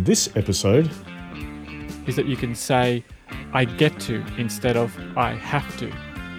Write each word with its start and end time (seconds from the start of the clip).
in 0.00 0.04
this 0.04 0.34
episode 0.34 0.90
is 2.06 2.16
that 2.16 2.24
you 2.24 2.34
can 2.34 2.54
say, 2.54 3.04
I 3.52 3.66
get 3.66 4.00
to 4.00 4.24
instead 4.38 4.74
of 4.74 4.96
I 5.14 5.34
have 5.34 5.76
to. 5.76 5.92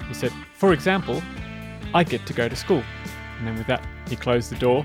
He 0.08 0.16
said, 0.16 0.32
for 0.56 0.74
example, 0.74 1.22
I 1.94 2.04
get 2.04 2.26
to 2.26 2.34
go 2.34 2.50
to 2.50 2.56
school. 2.56 2.84
And 3.38 3.48
then 3.48 3.56
with 3.56 3.68
that, 3.68 3.86
he 4.10 4.16
closed 4.16 4.52
the 4.52 4.56
door 4.56 4.84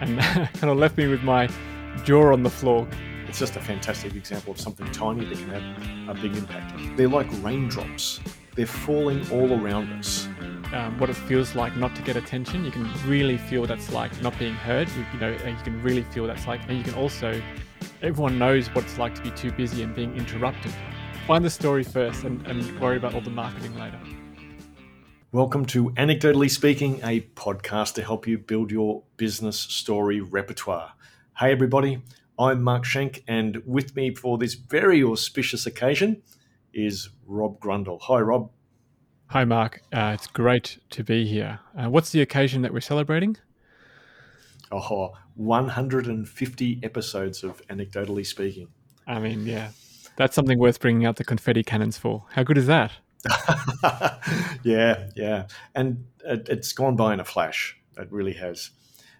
and 0.00 0.18
kind 0.60 0.70
of 0.70 0.78
left 0.78 0.96
me 0.96 1.08
with 1.08 1.22
my 1.24 1.46
jaw 2.04 2.32
on 2.32 2.42
the 2.42 2.48
floor. 2.48 2.88
It's 3.28 3.38
just 3.38 3.54
a 3.56 3.60
fantastic 3.60 4.14
example 4.14 4.52
of 4.52 4.60
something 4.60 4.90
tiny 4.92 5.26
that 5.26 5.36
can 5.36 5.50
have 5.50 6.16
a 6.16 6.18
big 6.18 6.36
impact. 6.36 6.72
They're 6.96 7.08
like 7.08 7.28
raindrops, 7.42 8.20
they're 8.54 8.64
falling 8.64 9.30
all 9.30 9.52
around 9.60 9.92
us. 9.92 10.26
Um, 10.72 10.98
what 10.98 11.10
it 11.10 11.16
feels 11.16 11.54
like 11.54 11.76
not 11.76 11.94
to 11.94 12.02
get 12.02 12.16
attention. 12.16 12.64
You 12.64 12.70
can 12.70 12.90
really 13.06 13.36
feel 13.36 13.66
that's 13.66 13.92
like 13.92 14.10
not 14.22 14.36
being 14.38 14.54
heard. 14.54 14.88
You, 14.88 15.04
you 15.12 15.20
know, 15.20 15.30
you 15.30 15.62
can 15.62 15.80
really 15.82 16.02
feel 16.02 16.26
that's 16.26 16.46
like, 16.46 16.60
and 16.68 16.76
you 16.76 16.82
can 16.82 16.94
also, 16.94 17.40
everyone 18.02 18.38
knows 18.38 18.68
what 18.74 18.84
it's 18.84 18.98
like 18.98 19.14
to 19.14 19.22
be 19.22 19.30
too 19.30 19.52
busy 19.52 19.82
and 19.82 19.94
being 19.94 20.16
interrupted. 20.16 20.72
Find 21.26 21.44
the 21.44 21.50
story 21.50 21.82
first 21.82 22.24
and, 22.24 22.46
and 22.46 22.80
worry 22.80 22.96
about 22.96 23.14
all 23.14 23.20
the 23.20 23.30
marketing 23.30 23.76
later. 23.78 23.98
Welcome 25.32 25.66
to 25.66 25.90
Anecdotally 25.90 26.50
Speaking, 26.50 27.00
a 27.02 27.20
podcast 27.34 27.94
to 27.94 28.02
help 28.02 28.26
you 28.26 28.38
build 28.38 28.70
your 28.70 29.02
business 29.16 29.58
story 29.58 30.20
repertoire. 30.20 30.92
Hey, 31.36 31.52
everybody, 31.52 32.02
I'm 32.38 32.62
Mark 32.62 32.84
Schenk, 32.84 33.24
and 33.26 33.62
with 33.66 33.96
me 33.96 34.14
for 34.14 34.38
this 34.38 34.54
very 34.54 35.02
auspicious 35.02 35.66
occasion 35.66 36.22
is 36.72 37.08
Rob 37.26 37.60
Grundle. 37.60 38.00
Hi, 38.02 38.20
Rob. 38.20 38.50
Hi, 39.28 39.44
Mark. 39.44 39.82
Uh, 39.92 40.12
it's 40.14 40.26
great 40.26 40.78
to 40.90 41.02
be 41.02 41.26
here. 41.26 41.58
Uh, 41.76 41.90
what's 41.90 42.10
the 42.10 42.20
occasion 42.20 42.62
that 42.62 42.72
we're 42.72 42.80
celebrating? 42.80 43.36
Oh, 44.70 45.12
150 45.36 46.80
episodes 46.82 47.44
of 47.44 47.64
Anecdotally 47.68 48.26
Speaking. 48.26 48.68
I 49.06 49.18
mean, 49.18 49.46
yeah, 49.46 49.70
that's 50.16 50.34
something 50.34 50.58
worth 50.58 50.80
bringing 50.80 51.06
out 51.06 51.16
the 51.16 51.24
confetti 51.24 51.62
cannons 51.62 51.96
for. 51.98 52.24
How 52.32 52.42
good 52.42 52.58
is 52.58 52.66
that? 52.66 52.92
yeah, 54.62 55.08
yeah. 55.14 55.46
And 55.74 56.06
it, 56.24 56.48
has 56.48 56.72
gone 56.72 56.96
by 56.96 57.14
in 57.14 57.20
a 57.20 57.24
flash. 57.24 57.78
It 57.96 58.10
really 58.10 58.34
has. 58.34 58.70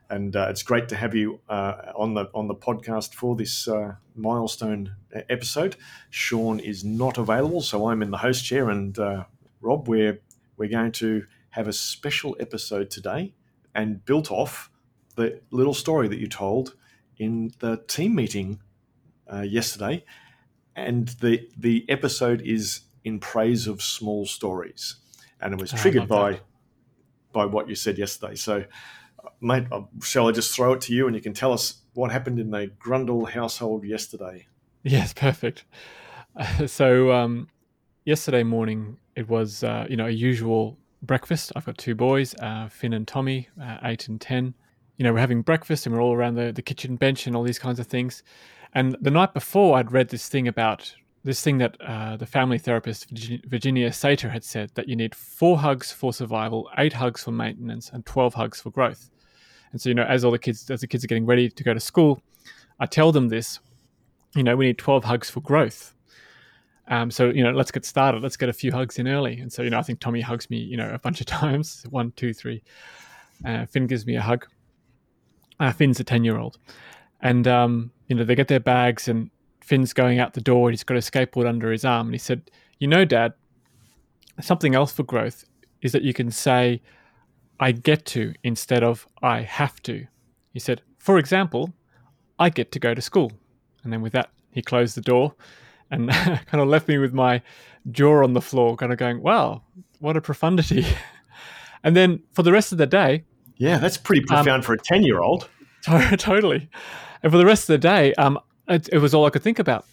And 0.08 0.36
uh, 0.36 0.46
it's 0.50 0.62
great 0.62 0.88
to 0.90 0.96
have 0.96 1.14
you 1.14 1.40
uh, 1.48 1.92
on 1.96 2.14
the 2.14 2.30
on 2.32 2.46
the 2.46 2.54
podcast 2.54 3.12
for 3.14 3.34
this 3.34 3.66
uh, 3.66 3.96
milestone 4.14 4.94
episode. 5.28 5.76
Shawn 6.10 6.60
is 6.60 6.84
not 6.84 7.18
available, 7.18 7.60
so 7.60 7.88
I'm 7.88 8.02
in 8.02 8.12
the 8.12 8.18
host 8.18 8.44
chair, 8.44 8.70
and 8.70 8.96
uh, 8.98 9.24
Rob, 9.60 9.88
we're 9.88 10.20
we're 10.56 10.68
going 10.68 10.92
to 10.92 11.26
have 11.50 11.66
a 11.66 11.72
special 11.72 12.36
episode 12.38 12.88
today, 12.88 13.34
and 13.74 14.04
built 14.04 14.30
off 14.30 14.70
the 15.16 15.40
little 15.50 15.74
story 15.74 16.08
that 16.08 16.18
you 16.18 16.28
told 16.28 16.74
in 17.18 17.52
the 17.58 17.78
team 17.88 18.14
meeting 18.14 18.60
uh, 19.32 19.40
yesterday, 19.40 20.04
and 20.74 21.08
the 21.20 21.48
the 21.56 21.84
episode 21.88 22.42
is 22.42 22.82
in 23.04 23.18
praise 23.18 23.66
of 23.66 23.82
small 23.82 24.26
stories, 24.26 24.96
and 25.40 25.54
it 25.54 25.60
was 25.60 25.72
oh, 25.72 25.76
triggered 25.76 26.08
by 26.08 26.32
that. 26.32 26.40
by 27.32 27.44
what 27.44 27.68
you 27.68 27.74
said 27.74 27.98
yesterday. 27.98 28.34
So, 28.34 28.64
mate, 29.40 29.64
uh, 29.72 29.82
shall 30.02 30.28
I 30.28 30.32
just 30.32 30.54
throw 30.54 30.72
it 30.74 30.80
to 30.82 30.94
you, 30.94 31.06
and 31.06 31.16
you 31.16 31.22
can 31.22 31.34
tell 31.34 31.52
us 31.52 31.82
what 31.94 32.12
happened 32.12 32.38
in 32.38 32.50
the 32.50 32.70
Grundle 32.78 33.28
household 33.28 33.84
yesterday? 33.84 34.46
Yes, 34.82 35.12
perfect. 35.12 35.64
so, 36.66 37.12
um, 37.12 37.48
yesterday 38.04 38.42
morning 38.42 38.98
it 39.16 39.28
was 39.28 39.64
uh, 39.64 39.86
you 39.88 39.96
know 39.96 40.06
a 40.06 40.10
usual 40.10 40.78
breakfast. 41.02 41.52
I've 41.56 41.64
got 41.64 41.78
two 41.78 41.94
boys, 41.94 42.34
uh, 42.40 42.68
Finn 42.68 42.92
and 42.92 43.06
Tommy, 43.06 43.48
uh, 43.60 43.78
eight 43.84 44.08
and 44.08 44.20
ten. 44.20 44.54
You 44.96 45.04
know, 45.04 45.12
we're 45.12 45.20
having 45.20 45.42
breakfast 45.42 45.86
and 45.86 45.94
we're 45.94 46.02
all 46.02 46.14
around 46.14 46.34
the, 46.34 46.52
the 46.52 46.62
kitchen 46.62 46.96
bench 46.96 47.26
and 47.26 47.36
all 47.36 47.42
these 47.42 47.58
kinds 47.58 47.78
of 47.78 47.86
things. 47.86 48.22
And 48.74 48.96
the 49.00 49.10
night 49.10 49.34
before, 49.34 49.78
I'd 49.78 49.92
read 49.92 50.08
this 50.08 50.28
thing 50.28 50.48
about 50.48 50.94
this 51.26 51.42
thing 51.42 51.58
that 51.58 51.76
uh, 51.80 52.16
the 52.16 52.24
family 52.24 52.56
therapist 52.56 53.10
Virginia 53.46 53.90
Satir 53.90 54.30
had 54.30 54.44
said 54.44 54.70
that 54.74 54.88
you 54.88 54.94
need 54.94 55.12
four 55.12 55.58
hugs 55.58 55.90
for 55.90 56.12
survival, 56.12 56.70
eight 56.78 56.92
hugs 56.92 57.24
for 57.24 57.32
maintenance, 57.32 57.90
and 57.92 58.06
twelve 58.06 58.32
hugs 58.32 58.60
for 58.60 58.70
growth. 58.70 59.10
And 59.72 59.80
so, 59.80 59.88
you 59.88 59.94
know, 59.96 60.04
as 60.04 60.24
all 60.24 60.30
the 60.30 60.38
kids, 60.38 60.70
as 60.70 60.82
the 60.82 60.86
kids 60.86 61.02
are 61.02 61.08
getting 61.08 61.26
ready 61.26 61.50
to 61.50 61.64
go 61.64 61.74
to 61.74 61.80
school, 61.80 62.22
I 62.78 62.86
tell 62.86 63.10
them 63.10 63.28
this. 63.28 63.58
You 64.36 64.44
know, 64.44 64.54
we 64.56 64.66
need 64.66 64.78
twelve 64.78 65.04
hugs 65.04 65.28
for 65.28 65.40
growth. 65.40 65.94
Um, 66.88 67.10
so 67.10 67.30
you 67.30 67.42
know, 67.42 67.50
let's 67.50 67.72
get 67.72 67.84
started. 67.84 68.22
Let's 68.22 68.36
get 68.36 68.48
a 68.48 68.52
few 68.52 68.70
hugs 68.70 68.98
in 68.98 69.08
early. 69.08 69.40
And 69.40 69.52
so 69.52 69.62
you 69.62 69.70
know, 69.70 69.78
I 69.78 69.82
think 69.82 69.98
Tommy 69.98 70.20
hugs 70.20 70.48
me, 70.48 70.58
you 70.58 70.76
know, 70.76 70.90
a 70.92 70.98
bunch 70.98 71.20
of 71.20 71.26
times. 71.42 71.84
One, 71.90 72.12
two, 72.12 72.32
three. 72.32 72.62
Uh, 73.44 73.66
Finn 73.66 73.88
gives 73.88 74.06
me 74.06 74.14
a 74.14 74.22
hug. 74.22 74.46
Uh, 75.58 75.72
Finn's 75.72 76.00
a 76.00 76.04
ten-year-old, 76.04 76.58
and 77.20 77.46
um, 77.48 77.90
you 78.08 78.16
know, 78.16 78.24
they 78.24 78.34
get 78.34 78.48
their 78.48 78.60
bags, 78.60 79.08
and 79.08 79.30
Finn's 79.62 79.92
going 79.92 80.18
out 80.18 80.34
the 80.34 80.40
door. 80.40 80.68
and 80.68 80.74
He's 80.74 80.84
got 80.84 80.96
a 80.96 81.00
skateboard 81.00 81.48
under 81.48 81.72
his 81.72 81.84
arm, 81.84 82.08
and 82.08 82.14
he 82.14 82.18
said, 82.18 82.50
"You 82.78 82.88
know, 82.88 83.04
Dad, 83.04 83.32
something 84.40 84.74
else 84.74 84.92
for 84.92 85.02
growth 85.02 85.44
is 85.82 85.92
that 85.92 86.02
you 86.02 86.14
can 86.14 86.30
say." 86.30 86.82
I 87.58 87.72
get 87.72 88.04
to 88.06 88.34
instead 88.42 88.82
of 88.82 89.06
I 89.22 89.42
have 89.42 89.82
to. 89.84 90.06
He 90.52 90.58
said, 90.58 90.82
for 90.98 91.18
example, 91.18 91.72
I 92.38 92.50
get 92.50 92.72
to 92.72 92.78
go 92.78 92.94
to 92.94 93.00
school. 93.00 93.32
And 93.82 93.92
then 93.92 94.02
with 94.02 94.12
that, 94.12 94.30
he 94.50 94.62
closed 94.62 94.96
the 94.96 95.00
door 95.00 95.34
and 95.90 96.10
kind 96.10 96.60
of 96.60 96.68
left 96.68 96.88
me 96.88 96.98
with 96.98 97.12
my 97.12 97.42
jaw 97.90 98.22
on 98.22 98.32
the 98.32 98.40
floor, 98.40 98.76
kind 98.76 98.92
of 98.92 98.98
going, 98.98 99.22
wow, 99.22 99.62
what 100.00 100.16
a 100.16 100.20
profundity. 100.20 100.86
and 101.84 101.96
then 101.96 102.22
for 102.32 102.42
the 102.42 102.52
rest 102.52 102.72
of 102.72 102.78
the 102.78 102.86
day. 102.86 103.24
Yeah, 103.56 103.78
that's 103.78 103.96
pretty 103.96 104.22
um, 104.22 104.26
profound 104.26 104.48
um, 104.48 104.62
for 104.62 104.74
a 104.74 104.78
10 104.78 105.02
year 105.02 105.20
old. 105.20 105.48
totally. 105.82 106.68
And 107.22 107.32
for 107.32 107.38
the 107.38 107.46
rest 107.46 107.64
of 107.64 107.74
the 107.74 107.78
day, 107.78 108.12
um, 108.14 108.38
it, 108.68 108.88
it 108.92 108.98
was 108.98 109.14
all 109.14 109.24
I 109.24 109.30
could 109.30 109.42
think 109.42 109.58
about. 109.58 109.86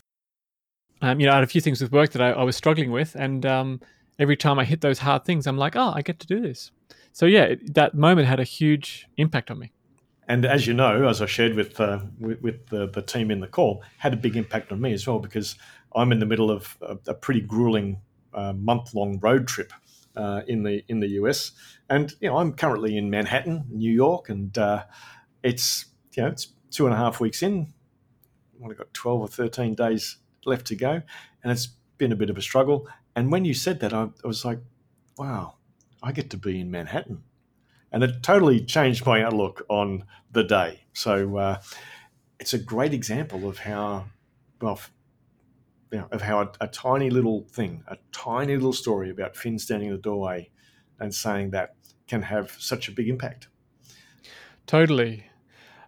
Um, 1.02 1.20
you 1.20 1.26
know, 1.26 1.34
I 1.34 1.36
had 1.36 1.44
a 1.44 1.48
few 1.48 1.62
things 1.62 1.82
with 1.82 1.92
work 1.92 2.12
that 2.12 2.22
I, 2.22 2.32
I 2.32 2.44
was 2.44 2.56
struggling 2.56 2.92
with. 2.92 3.16
And 3.16 3.46
um, 3.46 3.82
every 4.20 4.38
time 4.38 4.60
I 4.60 4.66
hit 4.66 4.82
those 4.82 5.00
hard 5.00 5.26
things, 5.26 5.48
I'm 5.48 5.58
like, 5.58 5.76
oh, 5.76 5.92
I 5.94 6.02
get 6.02 6.20
to 6.20 6.28
do 6.28 6.42
this. 6.42 6.72
So, 7.12 7.26
yeah, 7.26 7.44
it, 7.44 7.74
that 7.76 7.94
moment 7.94 8.28
had 8.28 8.40
a 8.40 8.46
huge 8.46 9.08
impact 9.18 9.52
on 9.52 9.60
me 9.60 9.72
and 10.28 10.46
as 10.46 10.66
you 10.66 10.74
know, 10.74 11.08
as 11.08 11.22
I 11.22 11.26
shared 11.26 11.56
with 11.56 11.80
uh, 11.80 12.00
with, 12.20 12.42
with 12.42 12.68
the, 12.68 12.88
the, 12.88 13.02
team 13.02 13.32
in 13.32 13.40
the 13.40 13.48
call, 13.48 13.84
had 13.98 14.14
a 14.14 14.18
big 14.18 14.36
impact 14.36 14.72
on 14.72 14.80
me 14.80 14.94
as 14.94 15.06
well 15.06 15.20
because 15.20 15.56
I'm 15.96 16.12
in 16.12 16.20
the 16.20 16.26
middle 16.26 16.50
of 16.50 16.78
a, 16.82 16.98
a 17.08 17.14
pretty 17.14 17.42
grueling 17.42 18.00
uh, 18.34 18.54
month 18.54 18.94
long 18.94 19.20
road 19.20 19.48
trip 19.48 19.74
uh, 20.16 20.42
in 20.48 20.64
the 20.64 20.84
in 20.88 21.00
the 21.00 21.10
US, 21.20 21.52
and 21.90 22.14
you 22.20 22.30
know 22.30 22.38
I'm 22.38 22.54
currently 22.54 22.98
in 22.98 23.10
Manhattan, 23.10 23.66
New 23.70 23.92
York, 23.92 24.30
and 24.30 24.58
uh, 24.58 24.84
it's 25.44 25.86
you 26.14 26.24
know 26.24 26.30
it's 26.30 26.48
two 26.72 26.86
and 26.86 26.94
a 26.94 26.98
half 26.98 27.20
weeks 27.20 27.44
in. 27.44 27.74
I've 28.64 28.78
got 28.78 28.94
12 28.94 29.22
or 29.22 29.28
13 29.28 29.76
days 29.76 30.18
left 30.46 30.68
to 30.68 30.76
go, 30.76 31.02
and 31.44 31.52
it's 31.52 31.68
been 31.98 32.14
a 32.14 32.16
bit 32.16 32.30
of 32.30 32.38
a 32.38 32.42
struggle. 32.42 32.88
And 33.14 33.30
when 33.30 33.44
you 33.44 33.54
said 33.54 33.82
that, 33.82 33.94
I, 33.94 34.04
I 34.24 34.28
was 34.28 34.46
like, 34.46 34.60
wow, 35.18 35.56
I 36.02 36.14
get 36.14 36.30
to 36.30 36.38
be 36.38 36.62
in 36.62 36.72
Manhattan 36.72 37.24
and 37.94 38.04
it 38.04 38.24
totally 38.24 38.60
changed 38.60 39.06
my 39.06 39.24
outlook 39.24 39.64
on 39.70 40.04
the 40.32 40.44
day. 40.44 40.82
So 40.94 41.38
uh, 41.38 41.62
it's 42.40 42.54
a 42.54 42.58
great 42.58 42.94
example 42.94 43.48
of 43.48 43.60
how, 43.60 44.06
well, 44.60 44.82
you 45.94 46.00
know, 46.00 46.08
of 46.12 46.24
how 46.24 46.42
a, 46.42 46.52
a, 46.62 46.68
tiny 46.68 47.12
little 47.12 47.46
thing, 47.52 47.84
a 47.88 47.98
tiny 48.12 48.56
little 48.56 48.74
story 48.74 49.12
about 49.12 49.36
Finn 49.36 49.60
standing 49.60 49.90
in 49.90 49.96
the 49.96 50.02
doorway 50.02 50.50
and 51.00 51.14
saying 51.14 51.52
that 51.52 51.76
can 52.08 52.24
have 52.24 52.52
such 52.60 52.90
a 52.90 52.92
big 52.92 53.08
impact. 53.08 53.48
Totally. 54.66 55.26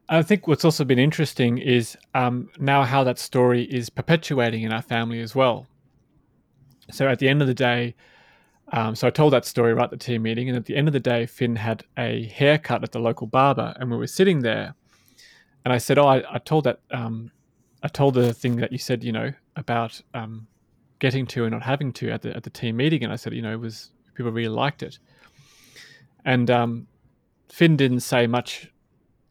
I 0.08 0.22
think 0.22 0.48
what's 0.48 0.64
also 0.64 0.84
been 0.84 1.00
interesting 1.00 1.58
is 1.58 1.98
um, 2.14 2.50
now 2.60 2.84
how 2.84 3.04
that 3.04 3.18
story 3.18 3.64
is 3.64 3.90
perpetuating 3.90 4.62
in 4.62 4.72
our 4.72 4.84
family 4.84 5.22
as 5.22 5.34
well. 5.34 5.66
So 6.92 7.08
at 7.08 7.18
the 7.18 7.28
end 7.28 7.42
of 7.42 7.48
the 7.48 7.56
day, 7.56 7.96
um, 8.74 8.94
so 8.94 9.08
I 9.08 9.10
told 9.10 9.34
that 9.34 9.46
story 9.46 9.74
right 9.74 9.86
at 9.86 9.90
the 9.90 9.98
team 9.98 10.22
meeting, 10.22 10.50
and 10.50 10.56
at 10.56 10.66
the 10.66 10.76
end 10.76 10.88
of 10.88 10.94
the 10.94 11.00
day, 11.00 11.26
Finn 11.26 11.56
had 11.56 11.84
a 11.98 12.26
haircut 12.28 12.84
at 12.84 12.92
the 12.92 13.00
local 13.00 13.26
barber, 13.26 13.74
and 13.80 13.90
we 13.90 13.98
were 13.98 14.08
sitting 14.08 14.42
there, 14.42 14.76
and 15.64 15.72
I 15.72 15.78
said, 15.78 16.00
"Oh, 16.00 16.08
I, 16.08 16.24
I 16.32 16.40
told 16.40 16.64
that, 16.64 16.80
um, 16.90 17.32
I 17.84 17.88
told 17.88 18.16
the 18.16 18.34
thing 18.34 18.56
that 18.58 18.72
you 18.72 18.80
said, 18.80 19.04
you 19.04 19.12
know, 19.12 19.34
about 19.56 20.02
um, 20.14 20.48
getting 21.00 21.26
to 21.28 21.44
and 21.44 21.52
not 21.52 21.64
having 21.64 21.94
to 21.94 22.10
at 22.12 22.22
the 22.22 22.36
at 22.36 22.44
the 22.44 22.50
team 22.50 22.78
meeting," 22.78 23.04
and 23.04 23.12
I 23.12 23.16
said, 23.16 23.34
you 23.34 23.42
know, 23.42 23.54
it 23.54 23.60
was 23.60 23.92
people 24.14 24.32
really 24.32 24.50
liked 24.50 24.84
it, 24.84 25.00
and 26.24 26.50
um, 26.50 26.88
Finn 27.50 27.78
didn't 27.78 28.02
say 28.02 28.28
much 28.28 28.72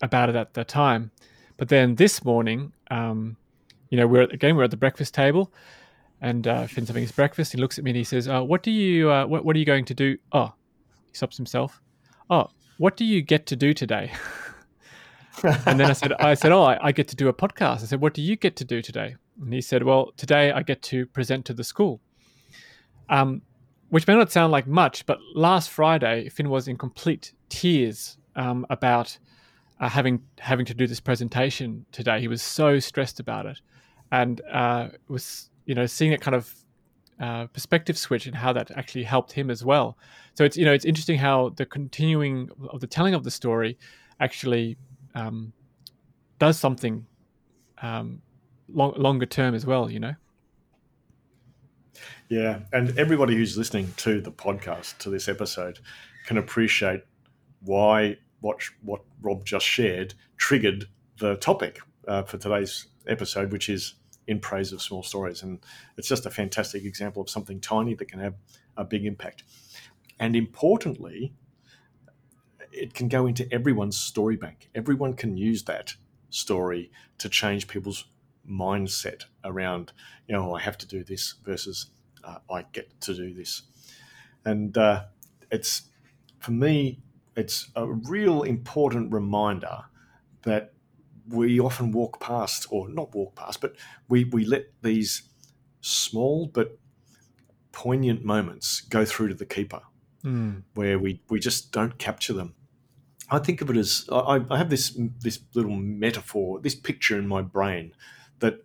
about 0.02 0.28
it 0.28 0.36
at 0.36 0.54
the 0.54 0.64
time, 0.64 1.10
but 1.56 1.68
then 1.68 1.94
this 1.96 2.24
morning, 2.24 2.72
um, 2.90 3.36
you 3.90 3.98
know, 3.98 4.06
we're 4.06 4.22
again 4.22 4.56
we're 4.56 4.64
at 4.64 4.70
the 4.70 4.76
breakfast 4.76 5.14
table 5.14 5.52
and 6.20 6.46
uh, 6.48 6.66
Finn's 6.66 6.88
having 6.88 7.02
his 7.02 7.12
breakfast. 7.12 7.52
He 7.52 7.58
looks 7.58 7.76
at 7.76 7.84
me 7.84 7.90
and 7.90 7.98
he 7.98 8.04
says, 8.04 8.28
uh, 8.28 8.42
"What 8.42 8.62
do 8.62 8.70
you? 8.70 9.10
Uh, 9.10 9.26
what, 9.26 9.44
what 9.44 9.56
are 9.56 9.58
you 9.58 9.64
going 9.64 9.84
to 9.86 9.94
do?" 9.94 10.16
Oh, 10.32 10.52
he 11.06 11.14
stops 11.14 11.36
himself. 11.36 11.80
Oh, 12.30 12.48
what 12.78 12.96
do 12.96 13.04
you 13.04 13.22
get 13.22 13.46
to 13.46 13.56
do 13.56 13.72
today? 13.72 14.12
and 15.42 15.78
then 15.78 15.90
I 15.90 15.92
said, 15.92 16.12
I 16.14 16.34
said, 16.34 16.52
oh, 16.52 16.62
I, 16.62 16.88
I, 16.88 16.92
get 16.92 17.08
to 17.08 17.16
do 17.16 17.28
a 17.28 17.32
podcast. 17.32 17.82
I 17.82 17.86
said, 17.86 18.00
what 18.00 18.14
do 18.14 18.22
you 18.22 18.36
get 18.36 18.56
to 18.56 18.64
do 18.64 18.82
today? 18.82 19.16
And 19.40 19.52
he 19.52 19.60
said, 19.60 19.82
well, 19.82 20.12
today 20.16 20.52
I 20.52 20.62
get 20.62 20.82
to 20.82 21.06
present 21.06 21.44
to 21.46 21.54
the 21.54 21.64
school. 21.64 22.00
Um, 23.08 23.42
which 23.90 24.06
may 24.06 24.14
not 24.14 24.32
sound 24.32 24.50
like 24.50 24.66
much, 24.66 25.06
but 25.06 25.18
last 25.34 25.70
Friday, 25.70 26.28
Finn 26.28 26.48
was 26.48 26.68
in 26.68 26.76
complete 26.76 27.32
tears 27.48 28.18
um, 28.34 28.66
about 28.70 29.16
uh, 29.80 29.88
having 29.88 30.22
having 30.38 30.66
to 30.66 30.74
do 30.74 30.86
this 30.86 31.00
presentation 31.00 31.84
today. 31.92 32.20
He 32.20 32.28
was 32.28 32.42
so 32.42 32.78
stressed 32.78 33.20
about 33.20 33.46
it. 33.46 33.60
and 34.12 34.40
uh, 34.52 34.88
was 35.08 35.50
you 35.66 35.74
know 35.74 35.86
seeing 35.86 36.10
that 36.10 36.20
kind 36.20 36.34
of 36.34 36.54
uh, 37.20 37.46
perspective 37.46 37.96
switch 37.96 38.26
and 38.26 38.34
how 38.34 38.52
that 38.52 38.70
actually 38.72 39.04
helped 39.04 39.32
him 39.32 39.50
as 39.50 39.64
well. 39.64 39.96
So 40.34 40.44
it's 40.44 40.56
you 40.56 40.64
know 40.64 40.72
it's 40.72 40.84
interesting 40.84 41.18
how 41.18 41.50
the 41.50 41.66
continuing 41.66 42.48
of 42.70 42.80
the 42.80 42.86
telling 42.86 43.14
of 43.14 43.24
the 43.24 43.30
story 43.30 43.78
actually 44.20 44.76
um, 45.14 45.52
does 46.38 46.58
something 46.58 47.06
um, 47.82 48.22
long, 48.68 48.94
longer 48.96 49.26
term 49.26 49.54
as 49.54 49.66
well. 49.66 49.90
You 49.90 50.00
know. 50.00 50.14
Yeah, 52.28 52.60
and 52.72 52.98
everybody 52.98 53.36
who's 53.36 53.56
listening 53.56 53.92
to 53.98 54.20
the 54.20 54.32
podcast 54.32 54.98
to 54.98 55.10
this 55.10 55.28
episode 55.28 55.78
can 56.26 56.38
appreciate 56.38 57.02
why 57.60 58.16
what 58.40 58.60
what 58.82 59.02
Rob 59.22 59.44
just 59.44 59.66
shared 59.66 60.14
triggered 60.36 60.86
the 61.18 61.36
topic 61.36 61.80
uh, 62.08 62.22
for 62.22 62.38
today's 62.38 62.86
episode, 63.06 63.52
which 63.52 63.68
is 63.68 63.94
in 64.26 64.40
praise 64.40 64.72
of 64.72 64.80
small 64.80 65.02
stories, 65.02 65.42
and 65.42 65.60
it's 65.96 66.08
just 66.08 66.26
a 66.26 66.30
fantastic 66.30 66.84
example 66.84 67.22
of 67.22 67.28
something 67.28 67.60
tiny 67.60 67.94
that 67.94 68.08
can 68.08 68.20
have 68.20 68.34
a 68.76 68.84
big 68.84 69.04
impact. 69.04 69.44
And 70.18 70.34
importantly, 70.34 71.34
it 72.72 72.94
can 72.94 73.08
go 73.08 73.26
into 73.26 73.50
everyone's 73.52 73.96
story 73.96 74.36
bank. 74.36 74.70
Everyone 74.74 75.14
can 75.14 75.36
use 75.36 75.64
that 75.64 75.94
story 76.30 76.90
to 77.18 77.28
change 77.28 77.68
people's 77.68 78.06
mindset 78.48 79.24
around, 79.44 79.92
you 80.26 80.34
know, 80.34 80.54
I 80.54 80.60
have 80.60 80.78
to 80.78 80.86
do 80.86 81.04
this 81.04 81.34
versus 81.44 81.90
uh, 82.22 82.38
I 82.50 82.64
get 82.72 83.00
to 83.02 83.14
do 83.14 83.32
this. 83.32 83.62
And 84.44 84.76
uh, 84.76 85.04
it's, 85.50 85.82
for 86.38 86.52
me, 86.52 87.00
it's 87.36 87.70
a 87.74 87.86
real 87.86 88.42
important 88.42 89.12
reminder 89.12 89.84
that 90.42 90.72
we 91.28 91.58
often 91.58 91.90
walk 91.90 92.20
past, 92.20 92.66
or 92.70 92.88
not 92.88 93.14
walk 93.14 93.34
past, 93.34 93.60
but 93.60 93.74
we, 94.08 94.24
we 94.24 94.44
let 94.44 94.66
these 94.82 95.22
small 95.80 96.46
but 96.46 96.78
poignant 97.72 98.24
moments 98.24 98.82
go 98.82 99.04
through 99.04 99.28
to 99.28 99.34
the 99.34 99.46
keeper 99.46 99.80
mm. 100.22 100.62
where 100.74 100.98
we, 100.98 101.22
we 101.28 101.40
just 101.40 101.72
don't 101.72 101.98
capture 101.98 102.34
them. 102.34 102.54
I 103.30 103.38
think 103.38 103.62
of 103.62 103.70
it 103.70 103.76
as 103.76 104.06
I, 104.12 104.44
I 104.50 104.58
have 104.58 104.68
this 104.68 104.98
this 105.20 105.40
little 105.54 105.74
metaphor, 105.74 106.60
this 106.60 106.74
picture 106.74 107.18
in 107.18 107.26
my 107.26 107.40
brain 107.40 107.92
that 108.40 108.64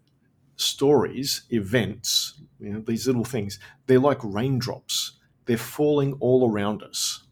stories, 0.56 1.44
events, 1.52 2.42
you 2.60 2.74
know, 2.74 2.82
these 2.82 3.08
little 3.08 3.24
things, 3.24 3.60
they're 3.88 4.00
like 4.00 4.20
raindrops. 4.24 5.14
They're 5.46 5.58
falling 5.58 6.14
all 6.20 6.50
around 6.50 6.84
us. 6.84 7.24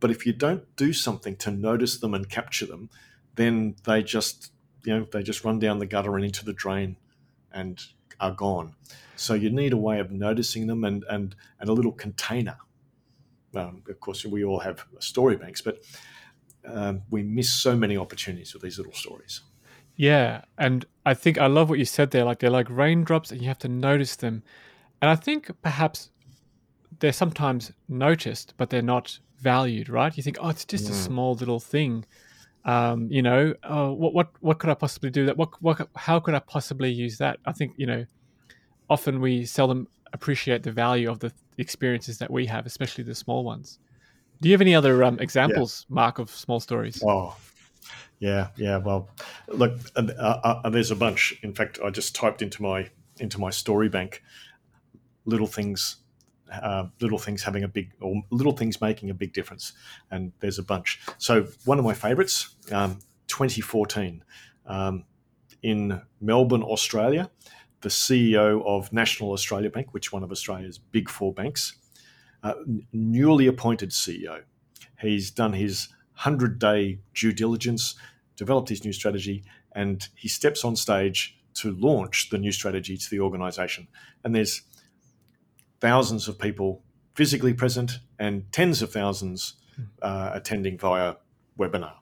But 0.00 0.10
if 0.10 0.26
you 0.26 0.32
don't 0.32 0.64
do 0.76 0.92
something 0.92 1.36
to 1.36 1.50
notice 1.50 1.98
them 1.98 2.14
and 2.14 2.28
capture 2.28 2.66
them, 2.66 2.90
then 3.34 3.76
they 3.84 4.02
just, 4.02 4.52
you 4.84 4.96
know, 4.96 5.06
they 5.12 5.22
just 5.22 5.44
run 5.44 5.58
down 5.58 5.78
the 5.78 5.86
gutter 5.86 6.16
and 6.16 6.24
into 6.24 6.44
the 6.44 6.52
drain 6.52 6.96
and 7.52 7.82
are 8.20 8.32
gone. 8.32 8.74
So 9.16 9.34
you 9.34 9.50
need 9.50 9.72
a 9.72 9.76
way 9.78 9.98
of 10.00 10.10
noticing 10.10 10.66
them 10.66 10.84
and 10.84 11.04
and, 11.08 11.34
and 11.60 11.68
a 11.68 11.72
little 11.72 11.92
container. 11.92 12.56
Um, 13.54 13.82
of 13.88 14.00
course, 14.00 14.24
we 14.24 14.44
all 14.44 14.60
have 14.60 14.84
story 14.98 15.36
banks, 15.36 15.62
but 15.62 15.78
um, 16.66 17.02
we 17.10 17.22
miss 17.22 17.52
so 17.52 17.76
many 17.76 17.96
opportunities 17.96 18.52
with 18.52 18.62
these 18.62 18.76
little 18.76 18.92
stories. 18.92 19.42
Yeah, 19.96 20.42
and 20.58 20.84
I 21.04 21.14
think 21.14 21.38
I 21.38 21.46
love 21.46 21.68
what 21.70 21.78
you 21.78 21.84
said 21.84 22.10
there. 22.10 22.24
Like 22.24 22.38
they're 22.38 22.50
like 22.50 22.68
raindrops, 22.70 23.30
and 23.30 23.40
you 23.40 23.48
have 23.48 23.58
to 23.60 23.68
notice 23.68 24.16
them. 24.16 24.42
And 25.00 25.10
I 25.10 25.16
think 25.16 25.50
perhaps 25.62 26.10
they're 26.98 27.12
sometimes 27.12 27.72
noticed, 27.88 28.54
but 28.56 28.70
they're 28.70 28.82
not 28.82 29.18
valued. 29.38 29.88
Right? 29.88 30.16
You 30.16 30.22
think, 30.22 30.38
oh, 30.40 30.48
it's 30.48 30.64
just 30.64 30.88
a 30.90 30.94
small 30.94 31.34
little 31.34 31.60
thing. 31.60 32.04
Um, 32.64 33.08
you 33.10 33.22
know, 33.22 33.54
oh, 33.64 33.92
what 33.92 34.12
what 34.12 34.28
what 34.40 34.58
could 34.58 34.70
I 34.70 34.74
possibly 34.74 35.10
do 35.10 35.24
that? 35.26 35.36
What 35.36 35.50
what 35.62 35.88
how 35.94 36.20
could 36.20 36.34
I 36.34 36.40
possibly 36.40 36.90
use 36.90 37.16
that? 37.18 37.38
I 37.46 37.52
think 37.52 37.72
you 37.76 37.86
know, 37.86 38.04
often 38.90 39.20
we 39.20 39.46
seldom 39.46 39.88
appreciate 40.12 40.62
the 40.62 40.72
value 40.72 41.10
of 41.10 41.20
the 41.20 41.32
experiences 41.58 42.18
that 42.18 42.30
we 42.30 42.44
have, 42.46 42.66
especially 42.66 43.04
the 43.04 43.14
small 43.14 43.44
ones. 43.44 43.78
Do 44.42 44.48
you 44.48 44.54
have 44.54 44.60
any 44.60 44.74
other 44.74 45.02
um, 45.04 45.18
examples, 45.20 45.86
yeah. 45.88 45.94
Mark, 45.94 46.18
of 46.18 46.30
small 46.30 46.60
stories? 46.60 47.02
Oh, 47.06 47.36
yeah, 48.18 48.48
yeah. 48.56 48.78
Well, 48.78 49.10
look, 49.48 49.78
uh, 49.94 50.02
uh, 50.02 50.70
there's 50.70 50.90
a 50.90 50.96
bunch. 50.96 51.38
In 51.42 51.54
fact, 51.54 51.78
I 51.84 51.90
just 51.90 52.14
typed 52.14 52.42
into 52.42 52.62
my 52.62 52.90
into 53.18 53.40
my 53.40 53.50
story 53.50 53.88
bank, 53.88 54.22
little 55.24 55.46
things, 55.46 55.96
uh, 56.52 56.86
little 57.00 57.18
things 57.18 57.42
having 57.42 57.64
a 57.64 57.68
big, 57.68 57.92
or 58.00 58.22
little 58.30 58.52
things 58.56 58.80
making 58.80 59.10
a 59.10 59.14
big 59.14 59.32
difference, 59.32 59.72
and 60.10 60.32
there's 60.40 60.58
a 60.58 60.62
bunch. 60.62 61.00
So 61.18 61.46
one 61.64 61.78
of 61.78 61.84
my 61.84 61.94
favourites, 61.94 62.56
um, 62.72 62.98
2014, 63.28 64.22
um, 64.66 65.04
in 65.62 66.00
Melbourne, 66.20 66.62
Australia, 66.62 67.30
the 67.80 67.88
CEO 67.88 68.64
of 68.66 68.92
National 68.92 69.32
Australia 69.32 69.70
Bank, 69.70 69.92
which 69.92 70.12
one 70.12 70.22
of 70.22 70.30
Australia's 70.30 70.78
big 70.78 71.08
four 71.08 71.32
banks, 71.32 71.76
uh, 72.42 72.54
newly 72.92 73.46
appointed 73.46 73.90
CEO. 73.90 74.42
He's 75.00 75.30
done 75.30 75.52
his 75.52 75.88
100 76.16 76.58
day 76.58 76.98
due 77.14 77.32
diligence, 77.32 77.94
developed 78.36 78.68
his 78.68 78.84
new 78.84 78.92
strategy, 78.92 79.44
and 79.72 80.08
he 80.14 80.28
steps 80.28 80.64
on 80.64 80.76
stage 80.76 81.38
to 81.54 81.72
launch 81.72 82.30
the 82.30 82.38
new 82.38 82.52
strategy 82.52 82.96
to 82.96 83.10
the 83.10 83.20
organization. 83.20 83.88
And 84.24 84.34
there's 84.34 84.62
thousands 85.80 86.28
of 86.28 86.38
people 86.38 86.82
physically 87.14 87.54
present 87.54 88.00
and 88.18 88.50
tens 88.52 88.82
of 88.82 88.92
thousands 88.92 89.54
uh, 90.02 90.30
attending 90.32 90.78
via 90.78 91.14
webinar. 91.58 91.94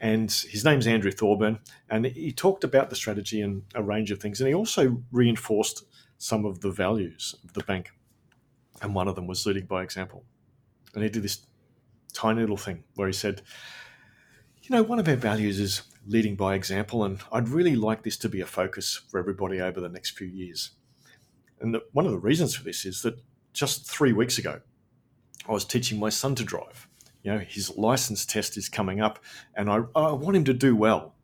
And 0.00 0.30
his 0.30 0.64
name's 0.64 0.86
Andrew 0.86 1.10
Thorburn, 1.10 1.58
and 1.90 2.06
he 2.06 2.32
talked 2.32 2.64
about 2.64 2.88
the 2.88 2.96
strategy 2.96 3.40
and 3.40 3.62
a 3.74 3.82
range 3.82 4.10
of 4.10 4.20
things. 4.20 4.40
And 4.40 4.48
he 4.48 4.54
also 4.54 5.02
reinforced 5.10 5.84
some 6.18 6.44
of 6.44 6.60
the 6.60 6.70
values 6.70 7.34
of 7.44 7.52
the 7.54 7.64
bank. 7.64 7.90
And 8.80 8.94
one 8.94 9.08
of 9.08 9.16
them 9.16 9.26
was 9.26 9.44
leading 9.44 9.66
by 9.66 9.82
example. 9.82 10.24
And 10.94 11.02
he 11.02 11.10
did 11.10 11.24
this 11.24 11.40
tiny 12.12 12.40
little 12.40 12.56
thing 12.56 12.84
where 12.94 13.06
he 13.06 13.12
said, 13.12 13.42
you 14.62 14.74
know, 14.74 14.82
one 14.82 14.98
of 14.98 15.08
our 15.08 15.16
values 15.16 15.58
is 15.60 15.82
leading 16.06 16.36
by 16.36 16.54
example, 16.54 17.04
and 17.04 17.20
I'd 17.32 17.48
really 17.48 17.76
like 17.76 18.02
this 18.02 18.16
to 18.18 18.28
be 18.28 18.40
a 18.40 18.46
focus 18.46 19.00
for 19.10 19.18
everybody 19.18 19.60
over 19.60 19.80
the 19.80 19.88
next 19.88 20.10
few 20.10 20.26
years. 20.26 20.72
And 21.60 21.74
the, 21.74 21.82
one 21.92 22.06
of 22.06 22.12
the 22.12 22.18
reasons 22.18 22.54
for 22.54 22.64
this 22.64 22.84
is 22.84 23.02
that 23.02 23.20
just 23.52 23.88
three 23.88 24.12
weeks 24.12 24.38
ago, 24.38 24.60
I 25.48 25.52
was 25.52 25.64
teaching 25.64 25.98
my 25.98 26.10
son 26.10 26.34
to 26.36 26.44
drive. 26.44 26.88
You 27.22 27.32
know, 27.32 27.38
his 27.38 27.76
license 27.76 28.24
test 28.24 28.56
is 28.56 28.68
coming 28.68 29.00
up, 29.00 29.18
and 29.54 29.70
I, 29.70 29.80
I 29.94 30.12
want 30.12 30.36
him 30.36 30.44
to 30.44 30.54
do 30.54 30.76
well. 30.76 31.14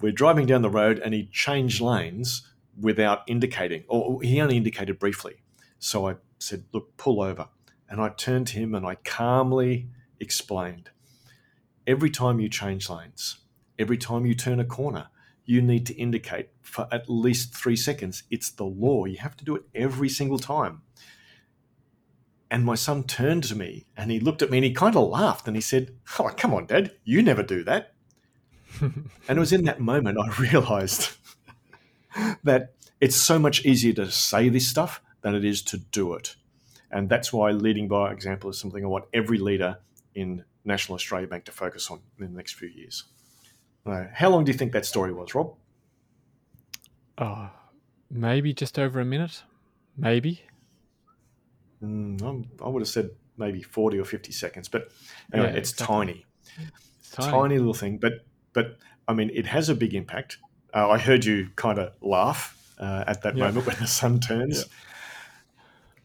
We're 0.00 0.12
driving 0.12 0.46
down 0.46 0.62
the 0.62 0.70
road, 0.70 0.98
and 0.98 1.12
he 1.12 1.28
changed 1.32 1.80
lanes 1.80 2.46
without 2.80 3.22
indicating, 3.26 3.84
or 3.88 4.22
he 4.22 4.40
only 4.40 4.56
indicated 4.56 4.98
briefly. 4.98 5.42
So 5.78 6.08
I 6.08 6.16
said, 6.38 6.64
Look, 6.72 6.96
pull 6.96 7.20
over. 7.20 7.48
And 7.90 8.00
I 8.00 8.10
turned 8.10 8.46
to 8.48 8.58
him 8.58 8.74
and 8.74 8.86
I 8.86 8.96
calmly 8.96 9.88
explained 10.20 10.90
every 11.88 12.10
time 12.10 12.38
you 12.38 12.48
change 12.48 12.90
lanes, 12.90 13.38
every 13.78 13.96
time 13.96 14.26
you 14.26 14.34
turn 14.34 14.60
a 14.60 14.64
corner, 14.64 15.08
you 15.46 15.62
need 15.62 15.86
to 15.86 15.94
indicate 15.94 16.50
for 16.60 16.86
at 16.92 17.08
least 17.08 17.54
three 17.54 17.74
seconds. 17.74 18.24
It's 18.30 18.50
the 18.50 18.64
law. 18.64 19.06
You 19.06 19.16
have 19.16 19.36
to 19.38 19.44
do 19.44 19.56
it 19.56 19.62
every 19.74 20.10
single 20.10 20.38
time. 20.38 20.82
And 22.50 22.64
my 22.64 22.74
son 22.74 23.04
turned 23.04 23.44
to 23.44 23.56
me 23.56 23.86
and 23.96 24.10
he 24.10 24.20
looked 24.20 24.42
at 24.42 24.50
me 24.50 24.58
and 24.58 24.64
he 24.64 24.72
kind 24.72 24.94
of 24.94 25.08
laughed 25.08 25.46
and 25.46 25.56
he 25.56 25.62
said, 25.62 25.96
Oh, 26.18 26.30
come 26.36 26.52
on, 26.52 26.66
Dad, 26.66 26.92
you 27.04 27.22
never 27.22 27.42
do 27.42 27.64
that. 27.64 27.94
and 28.80 29.10
it 29.26 29.38
was 29.38 29.52
in 29.52 29.64
that 29.64 29.80
moment 29.80 30.18
I 30.18 30.28
realized 30.38 31.16
that 32.44 32.74
it's 33.00 33.16
so 33.16 33.38
much 33.38 33.64
easier 33.64 33.94
to 33.94 34.10
say 34.10 34.50
this 34.50 34.68
stuff 34.68 35.00
than 35.22 35.34
it 35.34 35.44
is 35.44 35.62
to 35.62 35.78
do 35.78 36.12
it. 36.12 36.36
And 36.90 37.08
that's 37.08 37.32
why 37.32 37.50
leading 37.52 37.88
by 37.88 38.12
example 38.12 38.50
is 38.50 38.58
something 38.58 38.84
I 38.84 38.88
want 38.88 39.06
every 39.14 39.38
leader 39.38 39.78
in 40.18 40.44
National 40.64 40.96
Australia 40.96 41.28
Bank 41.28 41.44
to 41.44 41.52
focus 41.52 41.90
on 41.90 42.00
in 42.18 42.32
the 42.32 42.36
next 42.36 42.54
few 42.54 42.68
years. 42.68 43.04
Uh, 43.86 44.04
how 44.12 44.28
long 44.28 44.44
do 44.44 44.52
you 44.52 44.58
think 44.58 44.72
that 44.72 44.84
story 44.84 45.12
was, 45.12 45.34
Rob? 45.34 45.54
Oh, 47.16 47.50
maybe 48.10 48.52
just 48.52 48.78
over 48.78 49.00
a 49.00 49.04
minute. 49.04 49.42
Maybe. 49.96 50.42
Mm, 51.82 52.46
I 52.64 52.68
would 52.68 52.82
have 52.82 52.88
said 52.88 53.10
maybe 53.36 53.62
40 53.62 53.98
or 53.98 54.04
50 54.04 54.32
seconds. 54.32 54.68
But 54.68 54.90
anyway, 55.32 55.52
yeah, 55.52 55.58
it's 55.58 55.70
exactly. 55.70 55.96
tiny. 55.96 56.26
It's 56.98 57.10
tiny. 57.10 57.30
Tiny 57.30 57.58
little 57.58 57.74
thing. 57.74 57.98
But, 57.98 58.24
but 58.52 58.76
I 59.06 59.14
mean, 59.14 59.30
it 59.32 59.46
has 59.46 59.68
a 59.68 59.74
big 59.74 59.94
impact. 59.94 60.38
Uh, 60.74 60.90
I 60.90 60.98
heard 60.98 61.24
you 61.24 61.48
kind 61.56 61.78
of 61.78 61.92
laugh 62.00 62.74
uh, 62.78 63.04
at 63.06 63.22
that 63.22 63.36
yeah. 63.36 63.44
moment 63.44 63.66
when 63.66 63.76
the 63.78 63.86
son 63.86 64.20
turns. 64.20 64.58
Yeah. 64.58 64.64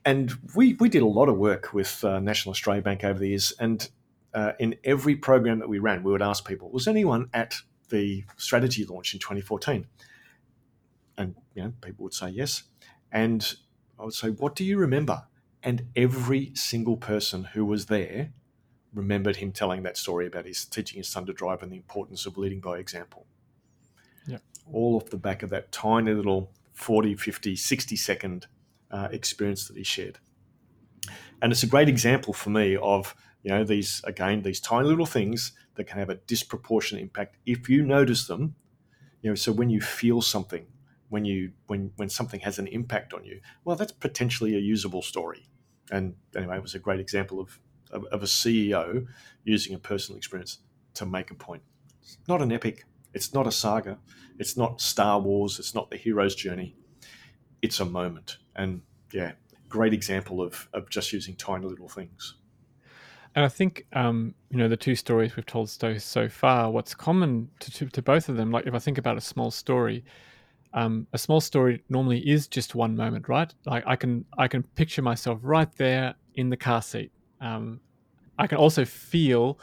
And 0.06 0.34
we, 0.56 0.74
we 0.76 0.90
did 0.90 1.02
a 1.02 1.08
lot 1.08 1.30
of 1.30 1.38
work 1.38 1.74
with 1.74 2.04
uh, 2.04 2.20
National 2.20 2.52
Australia 2.52 2.82
Bank 2.82 3.04
over 3.04 3.20
the 3.20 3.30
years. 3.30 3.54
And 3.60 3.88
uh, 4.34 4.54
in 4.60 4.76
every 4.84 5.16
program 5.16 5.60
that 5.60 5.70
we 5.70 5.80
ran, 5.80 6.04
we 6.04 6.12
would 6.12 6.22
ask 6.22 6.48
people, 6.48 6.70
was 6.70 6.88
anyone 6.88 7.30
at 7.34 7.56
the 7.90 8.24
strategy 8.38 8.86
launch 8.86 9.14
in 9.14 9.20
2014? 9.20 9.86
And 11.18 11.36
you 11.54 11.64
know, 11.64 11.74
people 11.82 12.04
would 12.04 12.14
say 12.14 12.30
yes. 12.30 12.64
And 13.12 13.56
I 14.00 14.06
would 14.06 14.14
say, 14.14 14.30
what 14.30 14.56
do 14.56 14.64
you 14.64 14.78
remember? 14.78 15.24
And 15.62 15.88
every 15.96 16.52
single 16.56 16.98
person 16.98 17.46
who 17.46 17.64
was 17.64 17.86
there 17.86 18.34
remembered 18.94 19.38
him 19.38 19.52
telling 19.52 19.84
that 19.84 19.98
story 19.98 20.28
about 20.28 20.46
his 20.46 20.66
teaching 20.66 20.98
his 20.98 21.08
son 21.08 21.26
to 21.26 21.34
drive 21.34 21.64
and 21.64 21.72
the 21.72 21.78
importance 21.78 22.26
of 22.26 22.38
leading 22.38 22.60
by 22.60 22.78
example. 22.78 23.26
Yeah. 24.28 24.38
All 24.72 24.96
off 24.96 25.10
the 25.10 25.18
back 25.18 25.44
of 25.44 25.50
that 25.52 25.72
tiny 25.72 26.14
little 26.14 26.52
40, 26.74 27.16
50, 27.16 27.56
60 27.56 27.96
second 27.96 28.48
uh, 28.92 29.08
experience 29.12 29.68
that 29.68 29.78
he 29.78 29.84
shared. 29.84 30.20
And 31.42 31.52
it's 31.52 31.64
a 31.64 31.68
great 31.68 31.90
example 31.90 32.34
for 32.34 32.50
me 32.50 32.78
of, 32.78 33.16
you 33.44 33.52
know, 33.52 33.64
these, 33.64 34.02
again, 34.06 34.42
these 34.42 34.60
tiny 34.60 34.88
little 34.88 35.06
things 35.06 35.52
that 35.76 35.86
can 35.86 36.00
have 36.00 36.10
a 36.10 36.16
disproportionate 36.16 37.02
impact 37.02 37.38
if 37.46 37.70
you 37.70 37.84
notice 37.84 38.28
them. 38.28 38.56
You 39.22 39.32
know, 39.32 39.36
so 39.36 39.52
when 39.52 39.70
you 39.70 39.82
feel 39.82 40.22
something, 40.22 40.66
when 41.10 41.26
you 41.26 41.52
when 41.68 41.92
when 41.96 42.10
something 42.10 42.40
has 42.42 42.60
an 42.60 42.68
impact 42.68 43.14
on 43.14 43.24
you, 43.24 43.40
well, 43.64 43.76
that's 43.76 43.92
potentially 43.92 44.56
a 44.56 44.60
usable 44.60 45.02
story. 45.02 45.48
And 45.92 46.16
anyway, 46.36 46.58
it 46.58 46.62
was 46.62 46.76
a 46.76 46.80
great 46.80 47.00
example 47.00 47.40
of 47.40 47.60
of, 47.92 48.06
of 48.06 48.24
a 48.24 48.26
CEO 48.26 49.06
using 49.44 49.76
a 49.76 49.80
personal 49.80 50.18
experience 50.18 50.60
to 50.96 51.06
make 51.06 51.32
a 51.32 51.36
point. 51.36 51.62
It's 52.02 52.18
not 52.28 52.42
an 52.42 52.52
epic. 52.52 52.86
It's 53.14 53.34
not 53.34 53.48
a 53.48 53.52
saga. 53.52 54.00
It's 54.40 54.58
not 54.58 54.82
Star 54.82 55.20
Wars. 55.20 55.60
It's 55.60 55.76
not 55.76 55.90
the 55.90 55.98
hero's 55.98 56.36
journey. 56.36 56.76
It's 57.62 57.80
a 57.80 57.86
moment. 57.86 58.38
And 58.56 58.82
yeah, 59.14 59.34
great 59.70 59.94
example 59.94 60.42
of, 60.42 60.68
of 60.74 60.90
just 60.90 61.14
using 61.14 61.36
tiny 61.36 61.68
little 61.68 61.88
things. 61.88 62.36
And 63.36 63.44
I 63.44 63.48
think, 63.48 63.86
um, 63.94 64.36
you 64.50 64.58
know, 64.58 64.68
the 64.68 64.78
two 64.78 64.96
stories 64.96 65.36
we've 65.36 65.46
told 65.46 65.70
so, 65.70 65.98
so 65.98 66.30
far, 66.30 66.70
what's 66.70 66.94
common 66.94 67.50
to, 67.60 67.72
to, 67.72 67.86
to, 67.88 68.02
both 68.02 68.30
of 68.30 68.38
them, 68.38 68.52
like 68.52 68.68
if 68.68 68.74
I 68.76 68.80
think 68.80 69.00
about 69.00 69.18
a 69.18 69.22
small 69.22 69.50
story, 69.50 70.04
um, 70.74 71.08
a 71.14 71.18
small 71.18 71.42
story 71.42 71.84
normally 71.90 72.20
is 72.20 72.48
just 72.48 72.76
one 72.76 72.96
moment, 72.96 73.28
right? 73.30 73.54
Like 73.66 73.84
I 73.86 73.96
can 73.96 74.26
I 74.38 74.48
can 74.48 74.64
picture 74.64 75.02
myself 75.02 75.40
right 75.42 75.72
there 75.78 76.16
in 76.36 76.50
the 76.50 76.58
car 76.58 76.82
seat. 76.82 77.12
Um, 77.42 77.80
I 78.38 78.48
can 78.48 78.58
also 78.58 78.86
feel. 78.86 79.60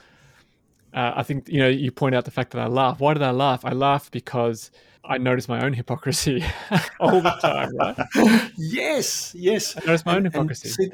Uh, 0.94 1.12
I 1.16 1.22
think 1.22 1.48
you 1.48 1.58
know 1.58 1.68
you 1.68 1.90
point 1.90 2.14
out 2.14 2.24
the 2.24 2.30
fact 2.30 2.52
that 2.52 2.60
I 2.60 2.66
laugh. 2.66 3.00
Why 3.00 3.14
did 3.14 3.22
I 3.22 3.30
laugh? 3.30 3.64
I 3.64 3.72
laugh 3.72 4.10
because 4.10 4.70
I 5.04 5.18
notice 5.18 5.48
my 5.48 5.64
own 5.64 5.72
hypocrisy 5.72 6.44
all 7.00 7.20
the 7.20 7.30
time, 7.42 7.76
right? 7.76 8.50
yes, 8.56 9.34
yes. 9.36 9.76
I 9.76 9.80
notice 9.86 10.06
my 10.06 10.16
and, 10.16 10.26
own 10.26 10.32
hypocrisy. 10.32 10.92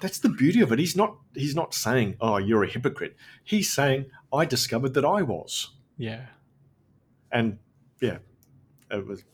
That's 0.00 0.18
the 0.18 0.28
beauty 0.28 0.60
of 0.60 0.72
it. 0.72 0.78
He's 0.78 0.96
not 0.96 1.16
he's 1.34 1.54
not 1.54 1.74
saying, 1.74 2.16
"Oh, 2.20 2.36
you're 2.36 2.64
a 2.64 2.68
hypocrite." 2.68 3.16
He's 3.42 3.72
saying, 3.72 4.06
"I 4.32 4.44
discovered 4.44 4.94
that 4.94 5.04
I 5.04 5.22
was." 5.22 5.70
Yeah. 5.96 6.26
And 7.30 7.58
yeah, 8.00 8.18
it 8.90 9.06
was 9.06 9.24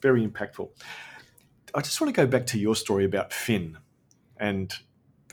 very 0.00 0.26
impactful. 0.26 0.70
I 1.74 1.80
just 1.80 2.00
want 2.00 2.14
to 2.14 2.20
go 2.20 2.26
back 2.26 2.46
to 2.46 2.58
your 2.58 2.74
story 2.74 3.04
about 3.04 3.32
Finn. 3.32 3.78
And 4.36 4.72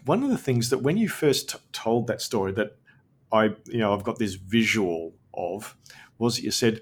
one 0.05 0.23
of 0.23 0.29
the 0.29 0.37
things 0.37 0.69
that 0.69 0.79
when 0.79 0.97
you 0.97 1.09
first 1.09 1.49
t- 1.49 1.57
told 1.71 2.07
that 2.07 2.21
story 2.21 2.51
that 2.53 2.77
I, 3.31 3.55
you 3.65 3.79
know, 3.79 3.93
I've 3.93 4.03
got 4.03 4.19
this 4.19 4.35
visual 4.35 5.13
of 5.33 5.75
was 6.17 6.37
that 6.37 6.43
you 6.43 6.51
said 6.51 6.81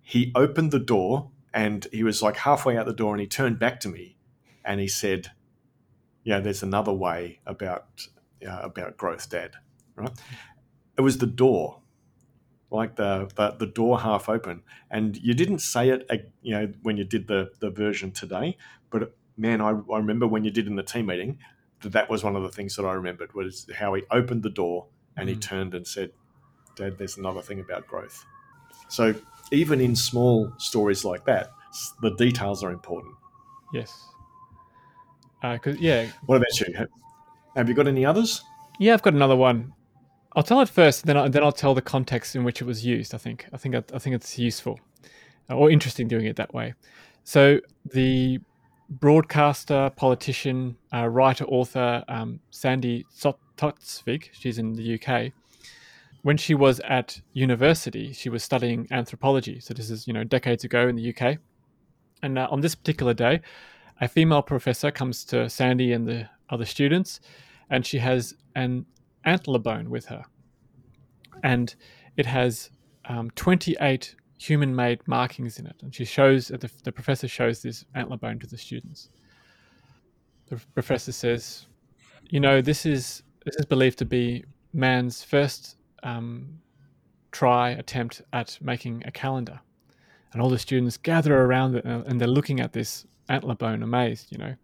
he 0.00 0.32
opened 0.34 0.70
the 0.70 0.78
door 0.78 1.30
and 1.54 1.86
he 1.92 2.02
was 2.02 2.22
like 2.22 2.36
halfway 2.38 2.76
out 2.76 2.86
the 2.86 2.92
door 2.92 3.12
and 3.12 3.20
he 3.20 3.26
turned 3.26 3.58
back 3.58 3.80
to 3.80 3.88
me 3.88 4.16
and 4.64 4.80
he 4.80 4.88
said, 4.88 5.32
"Yeah, 6.24 6.40
there's 6.40 6.62
another 6.62 6.92
way 6.92 7.40
about 7.46 8.06
uh, 8.46 8.60
about 8.62 8.96
growth, 8.96 9.28
Dad." 9.30 9.52
Right? 9.94 10.10
It 10.96 11.02
was 11.02 11.18
the 11.18 11.26
door, 11.26 11.80
like 12.70 12.96
the, 12.96 13.30
the 13.34 13.52
the 13.52 13.66
door 13.66 14.00
half 14.00 14.28
open, 14.28 14.62
and 14.90 15.16
you 15.16 15.34
didn't 15.34 15.60
say 15.60 15.90
it, 15.90 16.32
you 16.42 16.52
know, 16.52 16.72
when 16.82 16.96
you 16.96 17.04
did 17.04 17.26
the 17.26 17.52
the 17.60 17.70
version 17.70 18.12
today. 18.12 18.56
But 18.90 19.14
man, 19.36 19.60
I, 19.60 19.70
I 19.70 19.98
remember 19.98 20.26
when 20.26 20.44
you 20.44 20.50
did 20.50 20.66
in 20.66 20.76
the 20.76 20.82
team 20.82 21.06
meeting 21.06 21.38
that 21.80 21.92
that 21.92 22.08
was 22.08 22.22
one 22.22 22.36
of 22.36 22.42
the 22.42 22.50
things 22.50 22.76
that 22.76 22.84
I 22.84 22.92
remembered 22.92 23.34
was 23.34 23.66
how 23.74 23.94
he 23.94 24.02
opened 24.10 24.42
the 24.42 24.50
door 24.50 24.86
and 25.16 25.28
mm. 25.28 25.32
he 25.32 25.38
turned 25.38 25.74
and 25.74 25.86
said, 25.86 26.12
"Dad, 26.76 26.98
there's 26.98 27.16
another 27.16 27.42
thing 27.42 27.60
about 27.60 27.86
growth." 27.86 28.24
So 28.88 29.14
even 29.50 29.80
in 29.80 29.96
small 29.96 30.52
stories 30.58 31.04
like 31.04 31.24
that, 31.24 31.52
the 32.00 32.14
details 32.16 32.62
are 32.62 32.70
important. 32.70 33.14
Yes. 33.72 34.06
Because 35.42 35.76
uh, 35.76 35.80
yeah. 35.80 36.06
What 36.26 36.36
about 36.36 36.60
you? 36.60 36.86
Have 37.56 37.68
you 37.68 37.74
got 37.74 37.86
any 37.86 38.04
others? 38.06 38.42
Yeah, 38.78 38.94
I've 38.94 39.02
got 39.02 39.14
another 39.14 39.36
one. 39.36 39.72
I'll 40.34 40.42
tell 40.42 40.60
it 40.60 40.68
first, 40.68 41.04
then 41.04 41.16
I, 41.16 41.28
then 41.28 41.42
I'll 41.42 41.52
tell 41.52 41.74
the 41.74 41.82
context 41.82 42.34
in 42.34 42.42
which 42.44 42.62
it 42.62 42.64
was 42.64 42.86
used. 42.86 43.14
I 43.14 43.18
think 43.18 43.46
I 43.52 43.58
think 43.58 43.74
I, 43.74 43.98
think 43.98 44.16
it's 44.16 44.38
useful 44.38 44.80
uh, 45.50 45.56
or 45.56 45.70
interesting 45.70 46.08
doing 46.08 46.24
it 46.24 46.36
that 46.36 46.54
way. 46.54 46.72
So 47.24 47.60
the 47.92 48.38
broadcaster, 48.88 49.90
politician, 49.94 50.76
uh, 50.92 51.06
writer, 51.08 51.44
author 51.44 52.02
um, 52.08 52.40
Sandi 52.50 53.04
Toksvig, 53.58 54.30
she's 54.32 54.58
in 54.58 54.72
the 54.72 54.98
UK 54.98 55.32
when 56.22 56.36
she 56.36 56.54
was 56.54 56.80
at 56.80 57.20
university, 57.32 58.12
she 58.12 58.28
was 58.28 58.42
studying 58.42 58.86
anthropology. 58.90 59.60
So 59.60 59.74
this 59.74 59.90
is, 59.90 60.06
you 60.06 60.12
know, 60.12 60.24
decades 60.24 60.64
ago 60.64 60.88
in 60.88 60.96
the 60.96 61.14
UK. 61.14 61.38
And 62.22 62.38
uh, 62.38 62.46
on 62.50 62.60
this 62.60 62.74
particular 62.74 63.12
day, 63.12 63.40
a 64.00 64.08
female 64.08 64.42
professor 64.42 64.90
comes 64.90 65.24
to 65.26 65.48
Sandi 65.48 65.92
and 65.92 66.06
the 66.06 66.28
other 66.50 66.64
students, 66.64 67.20
and 67.70 67.86
she 67.86 67.98
has 67.98 68.34
an 68.54 68.86
antler 69.24 69.58
bone 69.58 69.90
with 69.90 70.06
her. 70.06 70.24
And 71.42 71.74
it 72.16 72.26
has 72.26 72.70
um, 73.06 73.30
28 73.30 74.14
human 74.38 74.74
made 74.74 75.06
markings 75.06 75.58
in 75.58 75.66
it. 75.66 75.76
And 75.82 75.94
she 75.94 76.04
shows, 76.04 76.48
the, 76.48 76.70
the 76.84 76.92
professor 76.92 77.28
shows 77.28 77.62
this 77.62 77.84
antler 77.94 78.16
bone 78.16 78.38
to 78.40 78.46
the 78.46 78.58
students. 78.58 79.08
The 80.46 80.60
professor 80.74 81.12
says, 81.12 81.66
You 82.28 82.40
know, 82.40 82.60
this 82.60 82.84
is, 82.84 83.22
this 83.44 83.56
is 83.56 83.66
believed 83.66 83.98
to 83.98 84.04
be 84.04 84.44
man's 84.72 85.22
first 85.22 85.76
um, 86.02 86.58
try 87.30 87.70
attempt 87.70 88.22
at 88.32 88.58
making 88.60 89.02
a 89.06 89.10
calendar, 89.10 89.60
and 90.32 90.42
all 90.42 90.48
the 90.48 90.58
students 90.58 90.96
gather 90.96 91.42
around 91.42 91.76
and 91.76 92.20
they're 92.20 92.28
looking 92.28 92.60
at 92.60 92.72
this 92.72 93.06
antler 93.32 93.54
bone, 93.54 93.82
amazed, 93.82 94.30
you 94.30 94.38
know. 94.38 94.54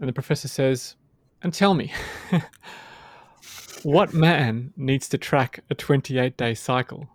And 0.00 0.08
the 0.08 0.12
professor 0.12 0.48
says, 0.48 0.96
"And 1.42 1.52
tell 1.52 1.74
me, 1.74 1.92
what 3.82 4.12
man 4.12 4.72
needs 4.76 5.08
to 5.10 5.18
track 5.18 5.60
a 5.70 5.74
28-day 5.74 6.54
cycle? 6.54 7.08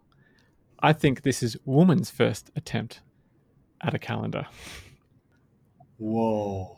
I 0.80 0.94
think 0.94 1.24
this 1.24 1.44
is 1.44 1.58
woman's 1.66 2.10
first 2.10 2.52
attempt 2.56 3.02
at 3.82 3.94
a 3.94 4.00
calendar." 4.00 4.46
Whoa. 5.98 6.78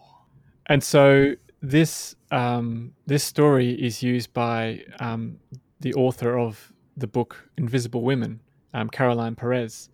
And 0.66 0.84
so 0.84 1.36
this 1.62 2.16
um, 2.32 2.94
this 3.06 3.24
story 3.24 3.74
is 3.74 4.02
used 4.02 4.34
by 4.34 4.84
um, 5.00 5.38
the 5.82 5.94
author 5.94 6.38
of 6.38 6.74
the 6.98 7.08
book 7.08 7.50
Invisible 7.58 8.02
Women, 8.02 8.42
um, 8.74 8.90
Caroline 8.90 9.36
Perez, 9.36 9.90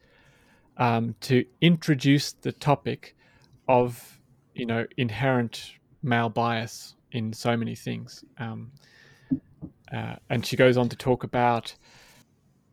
um, 0.77 1.15
to 1.21 1.45
introduce 1.61 2.33
the 2.33 2.51
topic 2.51 3.15
of 3.67 4.19
you 4.53 4.65
know 4.65 4.85
inherent 4.97 5.73
male 6.03 6.29
bias 6.29 6.95
in 7.11 7.33
so 7.33 7.57
many 7.57 7.75
things. 7.75 8.23
Um, 8.37 8.71
uh, 9.93 10.15
and 10.29 10.45
she 10.45 10.55
goes 10.55 10.77
on 10.77 10.89
to 10.89 10.95
talk 10.95 11.23
about 11.23 11.75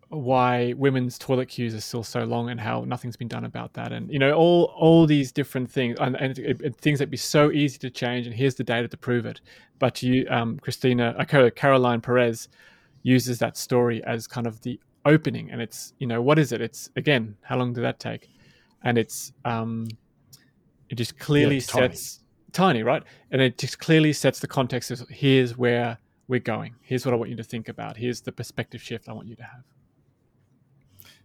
why 0.09 0.73
women's 0.77 1.19
toilet 1.19 1.49
queues 1.49 1.75
are 1.75 1.81
still 1.81 2.03
so 2.03 2.25
long 2.25 2.51
and 2.51 2.61
how 2.61 2.85
nothing's 2.85 3.17
been 3.17 3.29
done 3.29 3.45
about 3.45 3.73
that 3.75 3.93
and 3.93 4.11
you 4.13 4.19
know 4.19 4.33
all 4.33 4.65
all 4.77 5.07
these 5.07 5.33
different 5.33 5.69
things 5.71 5.97
and, 6.01 6.15
and 6.17 6.39
it, 6.39 6.77
things 6.77 6.99
that 6.99 7.11
be 7.11 7.17
so 7.17 7.51
easy 7.51 7.79
to 7.79 7.91
change 7.91 8.27
and 8.27 8.35
here's 8.35 8.55
the 8.55 8.63
data 8.63 8.87
to 8.87 8.97
prove 8.97 9.27
it 9.27 9.41
but 9.79 10.03
you 10.03 10.27
um, 10.31 10.59
christina 10.59 11.15
uh, 11.19 11.51
caroline 11.51 12.01
perez 12.01 12.49
uses 13.03 13.39
that 13.39 13.57
story 13.57 14.05
as 14.05 14.27
kind 14.27 14.47
of 14.47 14.61
the 14.63 14.79
opening 15.07 15.51
and 15.51 15.61
it's 15.61 15.93
you 15.99 16.07
know 16.07 16.21
what 16.23 16.39
is 16.39 16.53
it? 16.53 16.61
It's 16.61 16.91
again 16.97 17.37
how 17.43 17.57
long 17.57 17.73
did 17.73 17.85
that 17.85 18.01
take? 18.01 18.29
And 18.83 18.99
it's 18.99 19.33
um 19.45 19.87
it 20.89 20.97
just 20.97 21.19
clearly 21.19 21.57
yeah, 21.57 21.63
sets 21.63 22.21
tiny. 22.53 22.81
tiny 22.81 22.83
right? 22.83 23.03
And 23.31 23.41
it 23.41 23.59
just 23.59 23.79
clearly 23.79 24.13
sets 24.13 24.39
the 24.39 24.47
context 24.47 24.91
of 24.91 25.09
here's 25.09 25.57
where 25.57 25.99
we're 26.29 26.41
going. 26.41 26.75
Here's 26.83 27.05
what 27.05 27.13
i 27.13 27.17
want 27.17 27.31
you 27.31 27.37
to 27.37 27.45
think 27.45 27.69
about. 27.69 27.97
Here's 27.97 28.21
the 28.21 28.33
perspective 28.33 28.83
shift 28.83 29.09
i 29.09 29.13
want 29.13 29.29
you 29.29 29.37
to 29.37 29.43
have. 29.43 29.65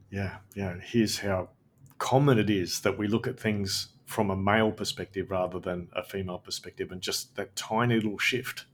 Yeah 0.09 0.37
yeah. 0.55 0.75
Here's 0.83 1.19
how 1.19 1.49
common 1.97 2.39
it 2.39 2.49
is 2.49 2.81
that 2.81 2.97
we 2.97 3.07
look 3.07 3.27
at 3.27 3.39
things 3.39 3.89
from 4.05 4.31
a 4.31 4.35
male 4.35 4.71
perspective 4.71 5.29
rather 5.29 5.59
than 5.59 5.87
a 5.93 6.01
female 6.01 6.39
perspective 6.39 6.91
and 6.91 7.01
just 7.01 7.35
that 7.35 7.55
tiny 7.55 7.95
little 7.95 8.17
shift. 8.17 8.65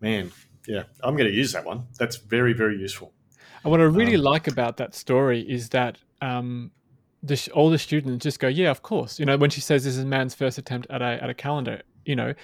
Man 0.00 0.30
yeah, 0.66 0.84
I'm 1.02 1.16
going 1.16 1.28
to 1.28 1.34
use 1.34 1.52
that 1.52 1.64
one. 1.64 1.86
That's 1.98 2.16
very, 2.16 2.52
very 2.52 2.76
useful. 2.76 3.12
And 3.62 3.70
what 3.70 3.80
I 3.80 3.84
really 3.84 4.16
um, 4.16 4.22
like 4.22 4.48
about 4.48 4.76
that 4.78 4.94
story 4.94 5.40
is 5.40 5.68
that 5.70 5.98
um, 6.22 6.70
the, 7.22 7.48
all 7.54 7.70
the 7.70 7.78
students 7.78 8.22
just 8.22 8.40
go, 8.40 8.48
"Yeah, 8.48 8.70
of 8.70 8.82
course." 8.82 9.18
You 9.18 9.26
know, 9.26 9.36
when 9.36 9.50
she 9.50 9.60
says 9.60 9.84
this 9.84 9.96
is 9.96 10.04
man's 10.04 10.34
first 10.34 10.58
attempt 10.58 10.86
at 10.90 11.02
a 11.02 11.22
at 11.22 11.28
a 11.28 11.34
calendar, 11.34 11.82
you 12.04 12.16
know, 12.16 12.34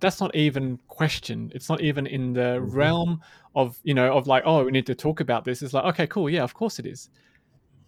that's 0.00 0.20
not 0.20 0.34
even 0.34 0.78
questioned. 0.88 1.52
It's 1.54 1.68
not 1.68 1.80
even 1.80 2.06
in 2.06 2.32
the 2.34 2.58
mm-hmm. 2.58 2.76
realm 2.76 3.20
of 3.54 3.78
you 3.84 3.94
know 3.94 4.14
of 4.16 4.26
like, 4.26 4.42
oh, 4.44 4.64
we 4.64 4.70
need 4.70 4.86
to 4.86 4.94
talk 4.94 5.20
about 5.20 5.44
this. 5.44 5.62
It's 5.62 5.72
like, 5.72 5.84
okay, 5.84 6.06
cool, 6.06 6.28
yeah, 6.28 6.42
of 6.42 6.54
course 6.54 6.78
it 6.78 6.86
is. 6.86 7.08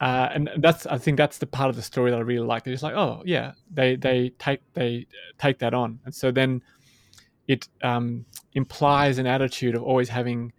Uh, 0.00 0.28
and 0.32 0.50
that's 0.58 0.86
I 0.86 0.98
think 0.98 1.16
that's 1.16 1.38
the 1.38 1.46
part 1.46 1.70
of 1.70 1.76
the 1.76 1.82
story 1.82 2.10
that 2.10 2.18
I 2.18 2.20
really 2.20 2.46
like. 2.46 2.66
It's 2.66 2.82
like, 2.82 2.94
oh 2.94 3.22
yeah, 3.24 3.52
they 3.72 3.96
they 3.96 4.30
take 4.38 4.60
they 4.74 5.06
take 5.38 5.58
that 5.58 5.74
on, 5.74 6.00
and 6.04 6.14
so 6.14 6.30
then 6.30 6.62
it 7.48 7.68
um, 7.82 8.24
implies 8.54 9.18
an 9.18 9.26
attitude 9.26 9.74
of 9.74 9.82
always 9.82 10.08
having 10.08 10.52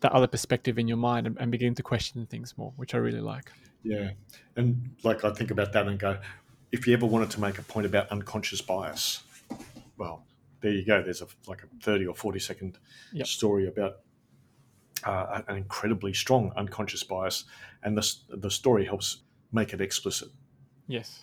the 0.00 0.12
other 0.12 0.26
perspective 0.26 0.78
in 0.78 0.88
your 0.88 0.96
mind 0.96 1.26
and, 1.26 1.36
and 1.38 1.50
beginning 1.50 1.74
to 1.76 1.82
question 1.82 2.26
things 2.26 2.56
more, 2.56 2.72
which 2.76 2.94
I 2.94 2.98
really 2.98 3.20
like. 3.20 3.52
Yeah, 3.82 4.10
and 4.56 4.90
like 5.04 5.24
I 5.24 5.30
think 5.32 5.50
about 5.50 5.72
that 5.72 5.86
and 5.86 5.98
go, 5.98 6.18
if 6.72 6.86
you 6.86 6.92
ever 6.94 7.06
wanted 7.06 7.30
to 7.30 7.40
make 7.40 7.58
a 7.58 7.62
point 7.62 7.86
about 7.86 8.08
unconscious 8.10 8.60
bias, 8.60 9.22
well, 9.96 10.24
there 10.60 10.72
you 10.72 10.84
go. 10.84 11.02
There's 11.02 11.22
a 11.22 11.26
like 11.46 11.62
a 11.62 11.66
thirty 11.82 12.06
or 12.06 12.14
forty 12.14 12.38
second 12.40 12.78
Yep. 13.12 13.26
story 13.26 13.66
about 13.68 14.00
uh, 15.04 15.40
an 15.48 15.56
incredibly 15.56 16.12
strong 16.12 16.52
unconscious 16.56 17.02
bias, 17.02 17.44
and 17.82 17.96
the 17.96 18.14
the 18.28 18.50
story 18.50 18.84
helps 18.84 19.22
make 19.52 19.72
it 19.72 19.80
explicit. 19.80 20.28
Yes. 20.86 21.20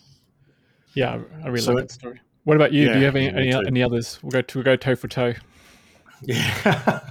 Yeah, 0.93 1.19
I- 1.43 1.47
really 1.47 1.61
So 1.61 1.73
like 1.73 1.83
it- 1.83 1.87
that 1.89 1.93
story. 1.93 2.21
What 2.43 2.55
about 2.55 2.71
you? 2.73 2.91
Do 2.91 2.97
you 2.99 3.05
have 3.05 3.15
any 3.17 3.25
yeah, 3.49 3.57
any, 3.59 3.67
any 3.67 3.83
others? 3.83 4.19
We'll 4.23 4.31
go 4.31 4.41
to 4.41 4.57
we'll 4.57 4.63
go 4.65 4.75
toe 4.77 4.95
for 4.95 5.07
toe. 5.09 5.33
Yeah, 6.25 7.01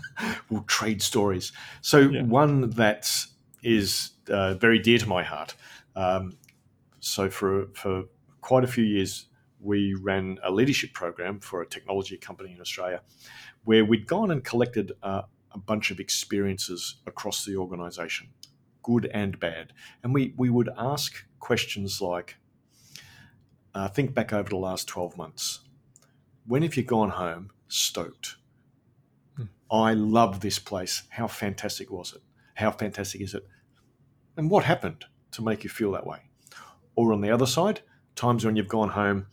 we'll 0.51 0.63
trade 0.65 1.03
stories. 1.03 1.53
So 1.81 1.99
Yeah. 2.01 2.23
one 2.23 2.71
that 2.71 3.11
is 3.63 4.11
uh, 4.29 4.55
very 4.55 4.79
dear 4.79 4.99
to 4.99 5.09
my 5.09 5.23
heart. 5.23 5.55
Um, 5.95 6.37
so 7.01 7.31
for 7.31 7.69
for 7.75 8.05
quite 8.41 8.65
a 8.65 8.67
few 8.67 8.85
years, 8.85 9.27
we 9.61 9.95
ran 9.95 10.39
a 10.43 10.51
leadership 10.51 10.93
program 10.93 11.41
for 11.41 11.63
a 11.63 11.67
technology 11.67 12.17
company 12.17 12.53
in 12.53 12.61
Australia, 12.61 13.03
where 13.65 13.85
we'd 13.85 14.07
gone 14.07 14.31
and 14.31 14.45
collected 14.45 14.93
uh, 15.03 15.23
a 15.53 15.59
bunch 15.59 15.91
of 15.91 16.01
experiences 16.01 16.97
across 17.07 17.45
the 17.45 17.57
organisation, 17.57 18.29
good 18.83 19.07
and 19.15 19.39
bad, 19.41 19.73
and 20.03 20.13
we 20.15 20.35
we 20.37 20.51
would 20.51 20.69
ask 20.77 21.25
questions 21.41 22.01
like, 22.01 22.37
uh, 23.75 23.89
think 23.89 24.15
back 24.15 24.33
over 24.33 24.49
the 24.49 24.57
last 24.57 24.89
twelve 24.89 25.17
months. 25.17 25.61
When 26.47 26.63
have 26.63 26.77
you 26.77 26.83
gone 26.85 27.11
home 27.11 27.51
stoked? 27.69 28.37
I 29.71 29.95
love 29.95 30.41
this 30.41 30.59
place. 30.59 31.03
How 31.11 31.27
fantastic 31.27 31.91
was 31.91 32.13
it? 32.15 32.23
How 32.55 32.71
fantastic 32.71 33.21
is 33.21 33.35
it? 33.35 33.47
And 34.37 34.51
what 34.51 34.65
happened 34.65 35.05
to 35.33 35.43
make 35.43 35.65
you 35.65 35.71
feel 35.71 35.93
that 35.93 36.07
way? 36.07 36.19
Or 36.95 37.13
on 37.13 37.21
the 37.21 37.31
other 37.31 37.47
side, 37.47 37.81
times 38.15 38.45
when 38.45 38.57
you've 38.57 38.69
gone 38.69 38.91
home 38.91 39.27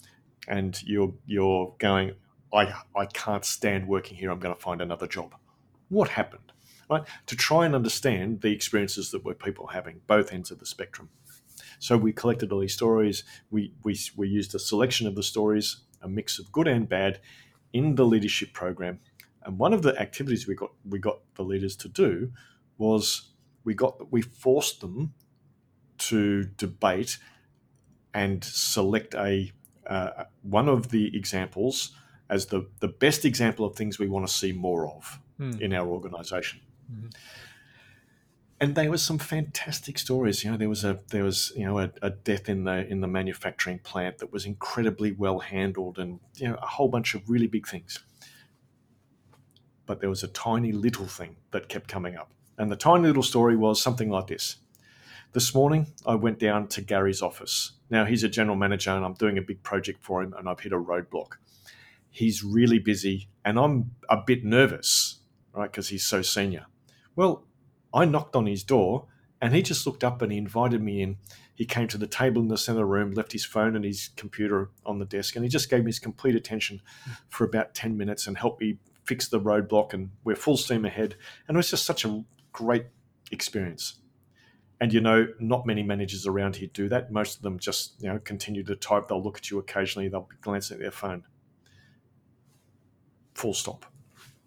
and 0.48 0.82
you're 0.84 1.13
you're 1.25 1.75
going, 1.80 2.16
I 2.54 2.74
I 2.96 3.06
can't 3.13 3.46
stand 3.46 3.88
working 3.88 4.18
here. 4.18 4.32
I'm 4.32 4.40
going 4.40 4.56
to 4.56 4.62
find 4.62 4.82
another 4.82 5.08
job. 5.08 5.36
What 5.90 6.10
happened? 6.10 6.52
Right? 6.90 7.04
To 7.28 7.36
try 7.36 7.66
and 7.66 7.75
understand 7.75 8.42
the 8.42 8.52
experiences 8.52 9.12
that 9.12 9.24
were 9.24 9.34
people 9.34 9.68
having, 9.68 10.02
both 10.08 10.34
ends 10.34 10.52
of 10.52 10.60
the 10.60 10.66
spectrum. 10.66 11.10
So 11.80 11.98
we 11.98 12.12
collected 12.12 12.52
all 12.52 12.60
these 12.60 12.74
stories. 12.74 13.24
We 13.52 13.74
we 13.84 13.98
we 14.16 14.28
used 14.28 14.54
a 14.56 14.60
selection 14.60 15.08
of 15.08 15.16
the 15.16 15.24
stories, 15.24 15.82
a 16.02 16.10
mix 16.10 16.40
of 16.40 16.52
good 16.52 16.68
and 16.68 16.88
bad, 16.90 17.22
in 17.72 17.96
the 17.96 18.06
leadership 18.06 18.54
program 18.54 19.00
and 19.45 19.57
one 19.59 19.73
of 19.73 19.81
the 19.81 20.00
activities 20.00 20.47
we 20.47 20.55
got 20.55 20.71
we 20.89 21.00
got 21.00 21.19
the 21.35 21.43
leaders 21.43 21.75
to 21.77 21.88
do 21.89 22.31
was 22.77 23.29
we 23.63 23.73
got 23.73 24.12
we 24.12 24.21
forced 24.21 24.81
them 24.81 25.13
to 25.97 26.43
debate 26.57 27.17
and 28.13 28.43
select 28.43 29.13
a 29.15 29.51
uh, 29.88 30.25
one 30.41 30.69
of 30.69 30.89
the 30.89 31.15
examples 31.15 31.91
as 32.29 32.47
the 32.47 32.67
the 32.79 32.88
best 32.88 33.25
example 33.25 33.65
of 33.65 33.75
things 33.75 34.00
we 34.00 34.07
want 34.07 34.25
to 34.27 34.33
see 34.33 34.51
more 34.51 34.88
of 34.88 35.19
Hmm. 35.38 35.53
in 35.59 35.73
our 35.73 35.88
organization. 35.88 36.59
Mhm. 36.91 37.12
And 38.59 38.75
there 38.75 38.89
was 38.91 39.01
some 39.03 39.17
fantastic 39.17 39.97
stories. 39.97 40.43
You 40.43 40.51
know, 40.51 40.57
there 40.57 40.69
was 40.69 40.83
a 40.85 41.00
there 41.09 41.23
was 41.23 41.51
you 41.55 41.65
know 41.65 41.79
a, 41.79 41.91
a 42.01 42.12
death 42.12 42.47
in 42.47 42.63
the 42.63 42.88
in 42.88 43.01
the 43.01 43.07
manufacturing 43.07 43.79
plant 43.79 44.19
that 44.19 44.31
was 44.31 44.45
incredibly 44.45 45.12
well 45.12 45.39
handled, 45.39 45.97
and 46.00 46.19
you 46.35 46.47
know 46.47 46.55
a 46.62 46.67
whole 46.67 46.88
bunch 46.88 47.13
of 47.15 47.29
really 47.29 47.47
big 47.47 47.67
things 47.67 48.00
but 49.86 50.00
there 50.00 50.10
was 50.10 50.24
a 50.24 50.28
tiny 50.28 50.72
little 50.72 51.08
thing 51.08 51.36
that 51.52 51.70
kept 51.70 51.88
coming 51.88 52.16
up. 52.16 52.32
And 52.58 52.72
the 52.72 52.75
tiny 52.75 53.08
little 53.08 53.24
story 53.24 53.56
was 53.56 53.82
something 53.82 54.10
like 54.10 54.28
this. 54.28 54.58
This 55.34 55.56
morning, 55.56 55.88
I 56.06 56.15
went 56.15 56.38
down 56.38 56.67
to 56.69 56.82
Gary's 56.82 57.22
office. 57.22 57.72
Now, 57.89 58.06
he's 58.06 58.24
a 58.24 58.30
general 58.30 58.56
manager 58.56 58.91
and 58.91 59.04
I'm 59.04 59.15
doing 59.15 59.38
a 59.38 59.41
big 59.41 59.63
project 59.63 60.04
for 60.04 60.22
him 60.22 60.34
and 60.38 60.48
I've 60.48 60.60
hit 60.60 60.74
a 60.74 60.78
roadblock. 60.78 61.34
He's 62.10 62.43
really 62.43 62.78
busy 62.78 63.30
and 63.43 63.58
I'm 63.58 63.96
a 64.10 64.17
bit 64.17 64.46
nervous, 64.46 65.22
right, 65.54 65.72
because 65.72 65.89
he's 65.89 66.04
so 66.04 66.22
senior. 66.22 66.67
Well, 67.15 67.48
I 67.93 68.06
knocked 68.06 68.36
on 68.36 68.46
his 68.46 68.63
door 68.63 69.08
and 69.41 69.56
he 69.56 69.63
just 69.63 69.86
looked 69.88 70.04
up 70.04 70.22
and 70.22 70.32
he 70.32 70.38
invited 70.38 70.82
me 70.84 71.02
in. 71.02 71.17
He 71.56 71.65
came 71.65 71.88
to 71.89 71.98
the 71.98 72.08
table 72.08 72.41
in 72.41 72.48
the 72.48 72.58
center 72.58 72.86
room, 72.86 73.12
left 73.12 73.32
his 73.32 73.43
phone 73.43 73.76
and 73.76 73.84
his 73.84 74.10
computer 74.15 74.69
on 74.86 75.00
the 75.00 75.06
desk, 75.06 75.36
and 75.36 75.43
he 75.43 75.50
just 75.50 75.69
gave 75.69 75.84
me 75.84 75.89
his 75.89 76.00
complete 76.00 76.36
attention 76.36 76.82
for 77.30 77.43
about 77.43 77.74
10 77.74 77.98
minutes 77.98 78.26
and 78.26 78.38
helped 78.38 78.62
me 78.62 78.78
fix 79.04 79.28
the 79.28 79.39
roadblock 79.39 79.94
and 79.94 80.10
we're 80.24 80.36
full 80.36 80.58
steam 80.58 80.86
ahead. 80.86 81.16
And 81.48 81.56
it 81.56 81.58
was 81.58 81.70
just 81.70 81.86
such 81.86 82.06
a 82.06 82.24
great 82.52 82.86
experience. 83.32 84.00
And 84.82 84.92
you 84.92 85.00
know, 85.02 85.28
not 85.39 85.66
many 85.66 85.84
managers 85.84 86.28
around 86.28 86.58
here 86.58 86.70
do 86.74 86.89
that. 86.89 87.12
Most 87.12 87.38
of 87.38 87.42
them 87.42 87.58
just, 87.60 88.02
you 88.02 88.10
know, 88.10 88.20
continue 88.20 88.63
to 88.63 88.76
type. 88.76 89.08
They'll 89.08 89.24
look 89.24 89.38
at 89.38 89.50
you 89.50 89.60
occasionally, 89.60 90.10
they'll 90.10 90.22
be 90.30 90.36
glancing 90.42 90.76
at 90.76 90.82
their 90.82 90.92
phone. 90.92 91.24
Full 93.36 93.54
stop. 93.54 93.86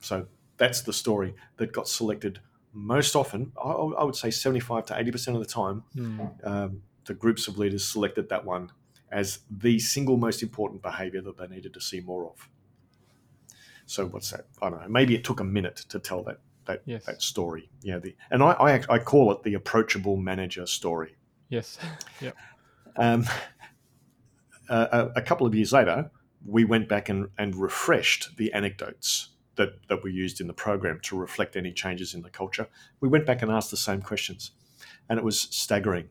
So 0.00 0.26
that's 0.58 0.82
the 0.82 0.92
story 0.92 1.34
that 1.56 1.72
got 1.72 1.88
selected 1.88 2.40
most 2.72 3.16
often. 3.16 3.52
I, 3.62 3.70
I 3.70 4.04
would 4.04 4.14
say 4.16 4.30
75 4.30 4.86
to 4.86 4.94
80% 4.94 5.28
of 5.34 5.38
the 5.40 5.46
time, 5.46 5.84
Hmm. 5.94 6.20
um, 6.44 6.82
the 7.06 7.14
groups 7.14 7.48
of 7.48 7.58
leaders 7.58 7.86
selected 7.86 8.28
that 8.28 8.44
one 8.44 8.70
as 9.10 9.40
the 9.50 9.78
single 9.78 10.16
most 10.16 10.42
important 10.42 10.82
behavior 10.82 11.20
that 11.22 11.38
they 11.38 11.46
needed 11.46 11.72
to 11.74 11.80
see 11.80 12.00
more 12.00 12.26
of. 12.26 12.48
So 13.86 14.06
what's 14.06 14.30
that? 14.30 14.46
I 14.60 14.68
don't 14.70 14.80
know. 14.80 14.88
Maybe 14.88 15.14
it 15.14 15.24
took 15.24 15.40
a 15.40 15.44
minute 15.44 15.76
to 15.88 15.98
tell 15.98 16.22
that 16.24 16.38
that, 16.66 16.82
Yes. 16.84 17.04
that 17.06 17.22
story. 17.22 17.70
Yeah, 17.82 17.98
the 17.98 18.14
and 18.30 18.42
I, 18.42 18.50
I 18.52 18.82
I 18.88 18.98
call 18.98 19.30
it 19.32 19.42
the 19.44 19.54
approachable 19.54 20.16
manager 20.16 20.66
story. 20.66 21.16
Yes. 21.48 21.78
Yep. 22.20 22.34
Um, 22.96 23.26
a, 24.68 25.10
a 25.16 25.22
couple 25.22 25.46
of 25.46 25.54
years 25.54 25.72
later, 25.72 26.10
we 26.44 26.64
went 26.64 26.88
back 26.88 27.08
and, 27.08 27.28
and 27.38 27.54
refreshed 27.54 28.36
the 28.36 28.52
anecdotes 28.52 29.30
that, 29.56 29.86
that 29.88 30.02
were 30.02 30.08
used 30.08 30.40
in 30.40 30.46
the 30.46 30.52
program 30.52 30.98
to 31.02 31.16
reflect 31.18 31.56
any 31.56 31.72
changes 31.72 32.14
in 32.14 32.22
the 32.22 32.30
culture. 32.30 32.66
We 33.00 33.08
went 33.08 33.26
back 33.26 33.42
and 33.42 33.50
asked 33.50 33.70
the 33.70 33.76
same 33.76 34.00
questions, 34.02 34.52
and 35.08 35.18
it 35.18 35.24
was 35.24 35.40
staggering. 35.50 36.08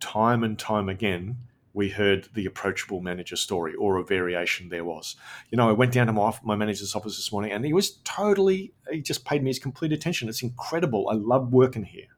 Time 0.00 0.44
and 0.44 0.58
time 0.58 0.88
again, 0.88 1.36
we 1.78 1.88
heard 1.88 2.28
the 2.34 2.44
approachable 2.44 3.00
manager 3.00 3.36
story 3.36 3.72
or 3.76 3.98
a 3.98 4.04
variation 4.04 4.68
there 4.68 4.84
was. 4.84 5.14
You 5.48 5.56
know, 5.56 5.68
I 5.68 5.72
went 5.72 5.92
down 5.92 6.08
to 6.08 6.12
my, 6.12 6.36
my 6.42 6.56
manager's 6.56 6.92
office 6.96 7.14
this 7.14 7.30
morning 7.30 7.52
and 7.52 7.64
he 7.64 7.72
was 7.72 7.98
totally, 8.02 8.74
he 8.90 9.00
just 9.00 9.24
paid 9.24 9.44
me 9.44 9.50
his 9.50 9.60
complete 9.60 9.92
attention. 9.92 10.28
It's 10.28 10.42
incredible. 10.42 11.08
I 11.08 11.14
love 11.14 11.52
working 11.52 11.84
here, 11.84 12.08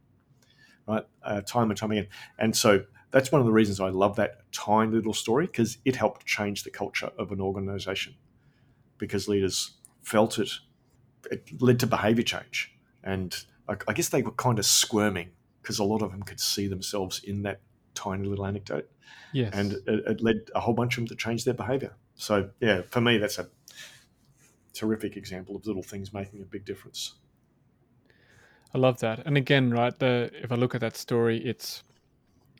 right? 0.88 1.04
Uh, 1.22 1.42
time 1.42 1.70
and 1.70 1.78
time 1.78 1.90
again. 1.90 2.08
And 2.38 2.56
so 2.56 2.84
that's 3.10 3.30
one 3.30 3.42
of 3.42 3.46
the 3.46 3.52
reasons 3.52 3.80
I 3.80 3.90
love 3.90 4.16
that 4.16 4.50
tiny 4.50 4.92
little 4.92 5.12
story 5.12 5.44
because 5.44 5.76
it 5.84 5.94
helped 5.94 6.24
change 6.24 6.62
the 6.62 6.70
culture 6.70 7.10
of 7.18 7.30
an 7.30 7.42
organization 7.42 8.14
because 8.96 9.28
leaders 9.28 9.72
felt 10.00 10.38
it. 10.38 10.52
It 11.30 11.60
led 11.60 11.78
to 11.80 11.86
behavior 11.86 12.24
change. 12.24 12.72
And 13.04 13.36
I, 13.68 13.76
I 13.86 13.92
guess 13.92 14.08
they 14.08 14.22
were 14.22 14.32
kind 14.32 14.58
of 14.58 14.64
squirming 14.64 15.32
because 15.60 15.78
a 15.78 15.84
lot 15.84 16.00
of 16.00 16.12
them 16.12 16.22
could 16.22 16.40
see 16.40 16.66
themselves 16.66 17.20
in 17.22 17.42
that 17.42 17.60
tiny 18.02 18.26
little 18.26 18.46
anecdote 18.46 18.88
Yes. 19.32 19.54
and 19.54 19.72
it, 19.72 19.82
it 20.06 20.20
led 20.20 20.50
a 20.54 20.60
whole 20.60 20.74
bunch 20.74 20.96
of 20.96 21.02
them 21.02 21.08
to 21.08 21.16
change 21.16 21.44
their 21.44 21.54
behavior. 21.54 21.94
So, 22.14 22.50
yeah, 22.60 22.82
for 22.82 23.00
me, 23.00 23.18
that's 23.18 23.38
a 23.38 23.48
terrific 24.72 25.16
example 25.16 25.56
of 25.56 25.66
little 25.66 25.82
things 25.82 26.12
making 26.12 26.42
a 26.42 26.44
big 26.44 26.64
difference. 26.64 27.14
I 28.74 28.78
love 28.78 29.00
that. 29.00 29.26
And 29.26 29.36
again, 29.36 29.70
right, 29.70 29.96
the 29.98 30.30
if 30.34 30.52
I 30.52 30.54
look 30.54 30.74
at 30.74 30.80
that 30.80 30.96
story, 30.96 31.38
it's 31.44 31.82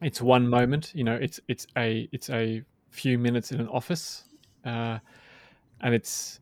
it's 0.03 0.21
one 0.21 0.49
moment. 0.49 0.93
You 0.95 1.05
know, 1.05 1.15
it's 1.15 1.41
it's 1.49 1.67
a 1.77 2.09
it's 2.13 2.31
a 2.31 2.63
few 2.91 3.19
minutes 3.19 3.53
in 3.53 3.61
an 3.61 3.69
office, 3.69 4.25
uh, 4.65 4.99
and 5.81 5.95
it's 5.95 6.41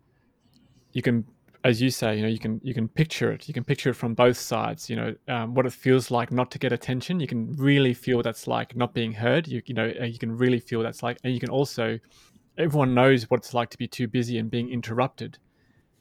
you 0.93 1.03
can, 1.03 1.25
as 1.65 1.83
you 1.83 1.91
say, 1.91 2.17
you 2.17 2.23
know, 2.23 2.29
you 2.29 2.39
can 2.39 2.61
you 2.63 2.75
can 2.75 2.89
picture 2.89 3.33
it. 3.33 3.49
You 3.49 3.55
can 3.55 3.65
picture 3.65 3.91
it 3.91 3.95
from 3.95 4.15
both 4.15 4.37
sides. 4.37 4.89
You 4.89 4.97
know, 4.97 5.15
um, 5.29 5.55
what 5.55 5.67
it 5.67 5.73
feels 5.73 6.11
like 6.11 6.31
not 6.31 6.51
to 6.53 6.59
get 6.59 6.73
attention. 6.73 7.21
You 7.21 7.27
can 7.27 7.53
really 7.57 7.95
feel 7.95 8.23
that's 8.23 8.47
like 8.47 8.77
not 8.77 8.95
being 8.95 9.13
heard. 9.13 9.49
You 9.49 9.63
you 9.67 9.75
know, 9.75 9.93
uh, 10.01 10.05
you 10.05 10.19
can 10.19 10.37
really 10.37 10.61
feel 10.61 10.83
that's 10.83 11.03
like, 11.03 11.19
and 11.25 11.35
you 11.35 11.41
can 11.41 11.51
also 11.51 11.99
everyone 12.57 12.95
knows 12.95 13.31
what 13.31 13.39
it's 13.39 13.55
like 13.55 13.71
to 13.71 13.79
be 13.79 13.87
too 13.87 14.09
busy 14.09 14.39
and 14.39 14.51
being 14.51 14.69
interrupted 14.69 15.39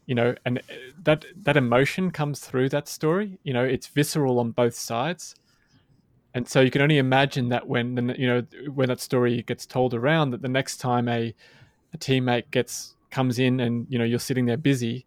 you 0.07 0.15
know 0.15 0.33
and 0.45 0.57
uh, 0.57 0.61
that 1.03 1.23
that 1.43 1.55
emotion 1.55 2.09
comes 2.09 2.39
through 2.39 2.67
that 2.67 2.87
story 2.87 3.37
you 3.43 3.53
know 3.53 3.63
it's 3.63 3.87
visceral 3.87 4.39
on 4.39 4.51
both 4.51 4.73
sides 4.73 5.35
and 6.33 6.47
so 6.47 6.61
you 6.61 6.71
can 6.71 6.81
only 6.81 6.97
imagine 6.97 7.49
that 7.49 7.67
when 7.67 7.95
the 7.95 8.15
you 8.17 8.27
know 8.27 8.41
when 8.73 8.87
that 8.87 8.99
story 8.99 9.43
gets 9.43 9.65
told 9.65 9.93
around 9.93 10.31
that 10.31 10.41
the 10.41 10.47
next 10.47 10.77
time 10.77 11.07
a 11.07 11.33
a 11.93 11.97
teammate 11.97 12.49
gets 12.51 12.95
comes 13.11 13.37
in 13.37 13.59
and 13.59 13.85
you 13.89 13.99
know 13.99 14.05
you're 14.05 14.19
sitting 14.19 14.45
there 14.45 14.57
busy 14.57 15.05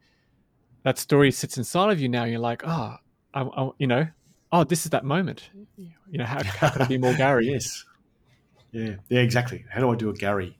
that 0.83 0.99
story 0.99 1.31
sits 1.31 1.59
inside 1.59 1.90
of 1.93 2.01
you 2.01 2.09
now 2.09 2.25
you're 2.25 2.38
like 2.38 2.62
oh 2.66 2.97
I, 3.35 3.43
I, 3.43 3.71
you 3.79 3.87
know 3.87 4.07
oh 4.53 4.64
this 4.64 4.85
is 4.85 4.90
that 4.90 5.05
moment 5.05 5.51
you 5.77 6.19
know 6.19 6.25
how, 6.25 6.43
how 6.43 6.71
can 6.71 6.83
i 6.83 6.87
be 6.87 6.99
more 6.99 7.14
gary 7.25 7.49
yes. 7.51 7.85
Yeah, 8.73 8.95
yeah, 9.09 9.21
exactly. 9.21 9.64
How 9.69 9.81
do 9.81 9.90
I 9.90 9.97
do 9.97 10.11
a 10.11 10.12
Gary? 10.14 10.57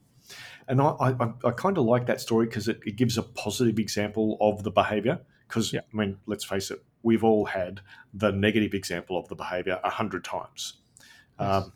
And 0.67 0.81
I, 0.81 0.87
I, 1.01 1.33
I 1.45 1.51
kind 1.53 1.79
of 1.79 1.85
like 1.85 2.07
that 2.07 2.21
story 2.21 2.47
because 2.47 2.67
it, 2.69 2.81
it 2.85 2.97
gives 2.97 3.17
a 3.17 3.23
positive 3.23 3.79
example 3.79 4.37
of 4.41 4.65
the 4.65 4.71
behavior. 4.73 5.21
Because, 5.47 5.73
Yeah. 5.73 5.83
I 5.93 5.97
mean, 5.97 6.17
let's 6.27 6.45
face 6.45 6.73
it, 6.73 6.83
we've 7.05 7.23
all 7.23 7.45
had 7.45 7.81
the 8.13 8.33
negative 8.33 8.75
example 8.75 9.17
of 9.17 9.29
the 9.29 9.37
behavior 9.37 9.79
a 9.85 9.91
hundred 9.91 10.25
times. 10.25 10.79
Yes. 11.39 11.49
Um, 11.49 11.73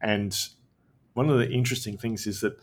And 0.00 0.36
one 1.14 1.30
of 1.30 1.38
the 1.38 1.48
interesting 1.48 1.96
things 1.96 2.26
is 2.26 2.40
that 2.40 2.58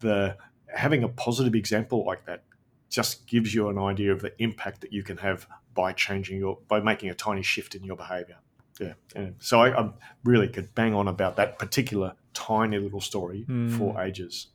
the 0.00 0.36
having 0.74 1.02
a 1.04 1.08
positive 1.08 1.54
example 1.54 2.04
like 2.04 2.24
that 2.26 2.44
just 2.92 3.26
gives 3.26 3.54
you 3.54 3.68
an 3.68 3.78
idea 3.78 4.12
of 4.12 4.20
the 4.20 4.32
impact 4.40 4.82
that 4.82 4.92
you 4.92 5.02
can 5.02 5.16
have 5.16 5.48
by 5.74 5.92
changing 5.92 6.38
your 6.38 6.58
by 6.68 6.78
making 6.78 7.10
a 7.10 7.14
tiny 7.14 7.42
shift 7.42 7.74
in 7.74 7.82
your 7.82 7.96
behavior. 7.96 8.36
Yeah, 8.78 8.94
and 9.16 9.34
so 9.38 9.60
I, 9.60 9.80
I 9.80 9.90
really 10.24 10.48
could 10.48 10.74
bang 10.74 10.94
on 10.94 11.08
about 11.08 11.36
that 11.36 11.58
particular 11.58 12.14
tiny 12.34 12.78
little 12.78 13.00
story 13.00 13.44
mm. 13.48 13.76
for 13.76 14.00
ages. 14.00 14.48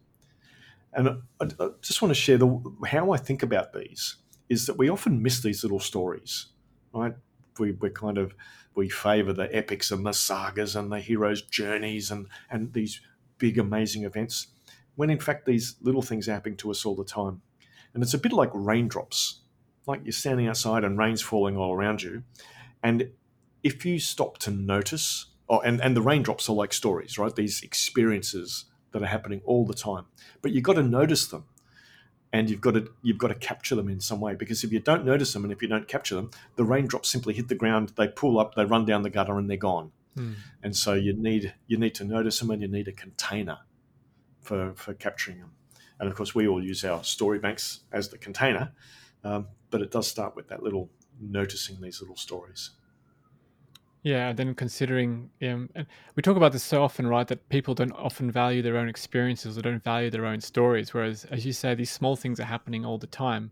And 0.94 1.10
I, 1.42 1.46
I 1.60 1.70
just 1.82 2.02
want 2.02 2.12
to 2.12 2.20
share 2.20 2.38
the 2.38 2.48
how 2.88 3.12
I 3.12 3.18
think 3.18 3.44
about 3.44 3.74
these 3.74 4.16
is 4.50 4.66
that 4.68 4.78
we 4.78 4.90
often 4.90 5.22
miss 5.22 5.42
these 5.42 5.64
little 5.64 5.80
stories, 5.80 6.48
right? 6.94 7.14
We, 7.60 7.72
we're 7.74 7.92
kind 7.92 8.18
of 8.18 8.34
we 8.76 8.90
favor 8.90 9.34
the 9.34 9.54
epics 9.56 9.92
and 9.92 10.06
the 10.06 10.14
sagas 10.14 10.76
and 10.76 10.92
the 10.92 11.00
heroes' 11.00 11.42
journeys 11.42 12.12
and 12.12 12.28
and 12.52 12.74
these 12.74 13.02
big 13.40 13.58
amazing 13.58 14.04
events, 14.04 14.48
when 14.96 15.10
in 15.10 15.20
fact 15.20 15.46
these 15.46 15.76
little 15.82 16.04
things 16.04 16.28
are 16.28 16.34
happening 16.34 16.58
to 16.58 16.72
us 16.72 16.86
all 16.86 16.96
the 16.96 17.04
time, 17.04 17.42
and 17.98 18.04
it's 18.04 18.14
a 18.14 18.20
bit 18.20 18.32
like 18.32 18.52
raindrops, 18.54 19.40
like 19.88 20.02
you're 20.04 20.12
standing 20.12 20.48
outside 20.48 20.84
and 20.84 21.00
rain's 21.00 21.20
falling 21.20 21.58
all 21.58 21.74
around 21.74 22.04
you, 22.04 22.22
and 22.84 23.10
if 23.64 23.84
you 23.88 23.98
stop 23.98 24.38
to 24.38 24.52
notice, 24.52 25.26
oh, 25.50 25.62
and 25.62 25.82
and 25.82 25.98
the 25.98 26.02
raindrops 26.04 26.48
are 26.48 26.54
like 26.54 26.74
stories, 26.74 27.18
right? 27.18 27.36
These 27.36 27.64
experiences 27.64 28.66
that 28.92 29.02
are 29.02 29.08
happening 29.08 29.42
all 29.46 29.66
the 29.66 29.74
time, 29.74 30.06
but 30.44 30.52
you've 30.52 30.64
got 30.64 30.76
to 30.76 30.84
notice 30.84 31.26
them 31.26 31.46
and 32.32 32.52
you've 32.52 32.62
got 32.62 32.76
to 32.76 32.88
you've 33.02 33.18
got 33.18 33.30
to 33.30 33.36
capture 33.36 33.74
them 33.74 33.90
in 33.90 34.00
some 34.00 34.20
way 34.20 34.36
because 34.36 34.64
if 34.64 34.72
you 34.72 34.80
don't 34.80 35.04
notice 35.04 35.34
them 35.34 35.44
and 35.44 35.52
if 35.52 35.64
you 35.64 35.68
don't 35.68 35.88
capture 35.88 36.14
them 36.14 36.30
the 36.56 36.64
raindrops 36.64 37.10
simply 37.10 37.34
hit 37.34 37.48
the 37.48 37.56
ground 37.56 37.94
they 37.96 38.08
pull 38.08 38.38
up 38.38 38.54
they 38.54 38.66
run 38.66 38.86
down 38.86 39.02
the 39.02 39.10
gutter 39.10 39.40
and 39.40 39.50
they're 39.50 39.58
gone 39.58 39.92
mm. 40.16 40.36
and 40.62 40.76
so 40.76 40.94
you 40.94 41.14
need 41.14 41.56
you 41.66 41.78
need 41.78 41.96
to 41.96 42.04
notice 42.04 42.40
them 42.40 42.52
and 42.52 42.62
you 42.62 42.68
need 42.68 42.88
a 42.88 42.92
container 42.92 43.60
for 44.42 44.74
for 44.76 44.94
capturing 44.94 45.40
them 45.40 45.52
and 46.00 46.10
of 46.10 46.16
course 46.16 46.34
we 46.36 46.48
all 46.48 46.64
use 46.64 46.84
our 46.84 47.04
story 47.04 47.40
banks 47.40 47.82
as 47.92 48.10
the 48.10 48.18
container 48.18 48.72
um, 49.24 49.48
but 49.70 49.82
it 49.82 49.92
does 49.92 50.08
start 50.08 50.36
with 50.36 50.48
that 50.48 50.64
little 50.64 50.90
noticing 51.20 51.82
these 51.82 52.02
little 52.02 52.18
stories 52.18 52.72
yeah, 54.08 54.30
and 54.30 54.40
then 54.40 54.56
considering, 54.56 55.30
um, 55.42 55.70
we 56.16 56.22
talk 56.22 56.38
about 56.38 56.54
this 56.54 56.64
so 56.64 56.82
often, 56.82 57.08
right? 57.08 57.28
That 57.28 57.50
people 57.50 57.74
don't 57.74 57.92
often 57.92 58.32
value 58.32 58.62
their 58.62 58.78
own 58.78 58.88
experiences 58.88 59.58
or 59.58 59.62
don't 59.62 59.84
value 59.84 60.10
their 60.10 60.26
own 60.26 60.40
stories. 60.40 60.94
Whereas, 60.94 61.26
as 61.26 61.46
you 61.46 61.52
say, 61.52 61.76
these 61.76 61.92
small 61.92 62.16
things 62.16 62.40
are 62.40 62.46
happening 62.46 62.86
all 62.86 62.98
the 62.98 63.08
time. 63.08 63.52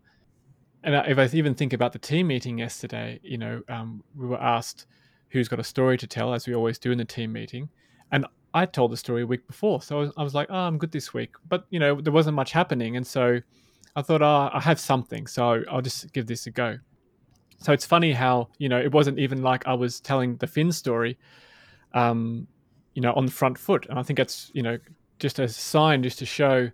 And 0.82 0.94
if 0.94 1.18
I 1.18 1.36
even 1.36 1.54
think 1.54 1.74
about 1.74 1.92
the 1.92 1.98
team 1.98 2.28
meeting 2.28 2.56
yesterday, 2.56 3.20
you 3.22 3.36
know, 3.36 3.60
um, 3.68 4.02
we 4.16 4.26
were 4.26 4.40
asked 4.40 4.86
who's 5.28 5.46
got 5.46 5.60
a 5.60 5.64
story 5.64 5.98
to 5.98 6.06
tell, 6.06 6.32
as 6.32 6.46
we 6.46 6.54
always 6.54 6.78
do 6.78 6.90
in 6.90 6.96
the 6.96 7.04
team 7.04 7.32
meeting. 7.32 7.68
And 8.12 8.24
I 8.56 8.66
told 8.66 8.90
the 8.90 8.96
story 8.96 9.22
a 9.22 9.26
week 9.26 9.46
before. 9.46 9.82
So 9.82 9.98
I 9.98 10.00
was, 10.00 10.12
I 10.16 10.22
was 10.22 10.34
like, 10.34 10.48
oh, 10.50 10.54
I'm 10.68 10.78
good 10.78 10.92
this 10.92 11.12
week. 11.12 11.32
But, 11.48 11.66
you 11.70 11.78
know, 11.78 12.00
there 12.00 12.12
wasn't 12.12 12.36
much 12.36 12.52
happening. 12.52 12.96
And 12.96 13.06
so 13.06 13.40
I 13.94 14.02
thought, 14.02 14.22
oh, 14.22 14.50
I 14.52 14.60
have 14.60 14.80
something. 14.80 15.26
So 15.26 15.62
I'll 15.70 15.82
just 15.82 16.12
give 16.12 16.26
this 16.26 16.46
a 16.46 16.50
go. 16.50 16.78
So 17.58 17.72
it's 17.72 17.86
funny 17.86 18.12
how 18.12 18.48
you 18.58 18.68
know 18.68 18.78
it 18.78 18.92
wasn't 18.92 19.18
even 19.18 19.42
like 19.42 19.66
I 19.66 19.74
was 19.74 20.00
telling 20.00 20.36
the 20.36 20.46
Finn 20.46 20.72
story, 20.72 21.18
um, 21.94 22.46
you 22.94 23.02
know, 23.02 23.12
on 23.14 23.26
the 23.26 23.32
front 23.32 23.58
foot, 23.58 23.86
and 23.88 23.98
I 23.98 24.02
think 24.02 24.18
that's 24.18 24.50
you 24.54 24.62
know 24.62 24.78
just 25.18 25.38
a 25.38 25.48
sign 25.48 26.02
just 26.02 26.18
to 26.18 26.26
show 26.26 26.70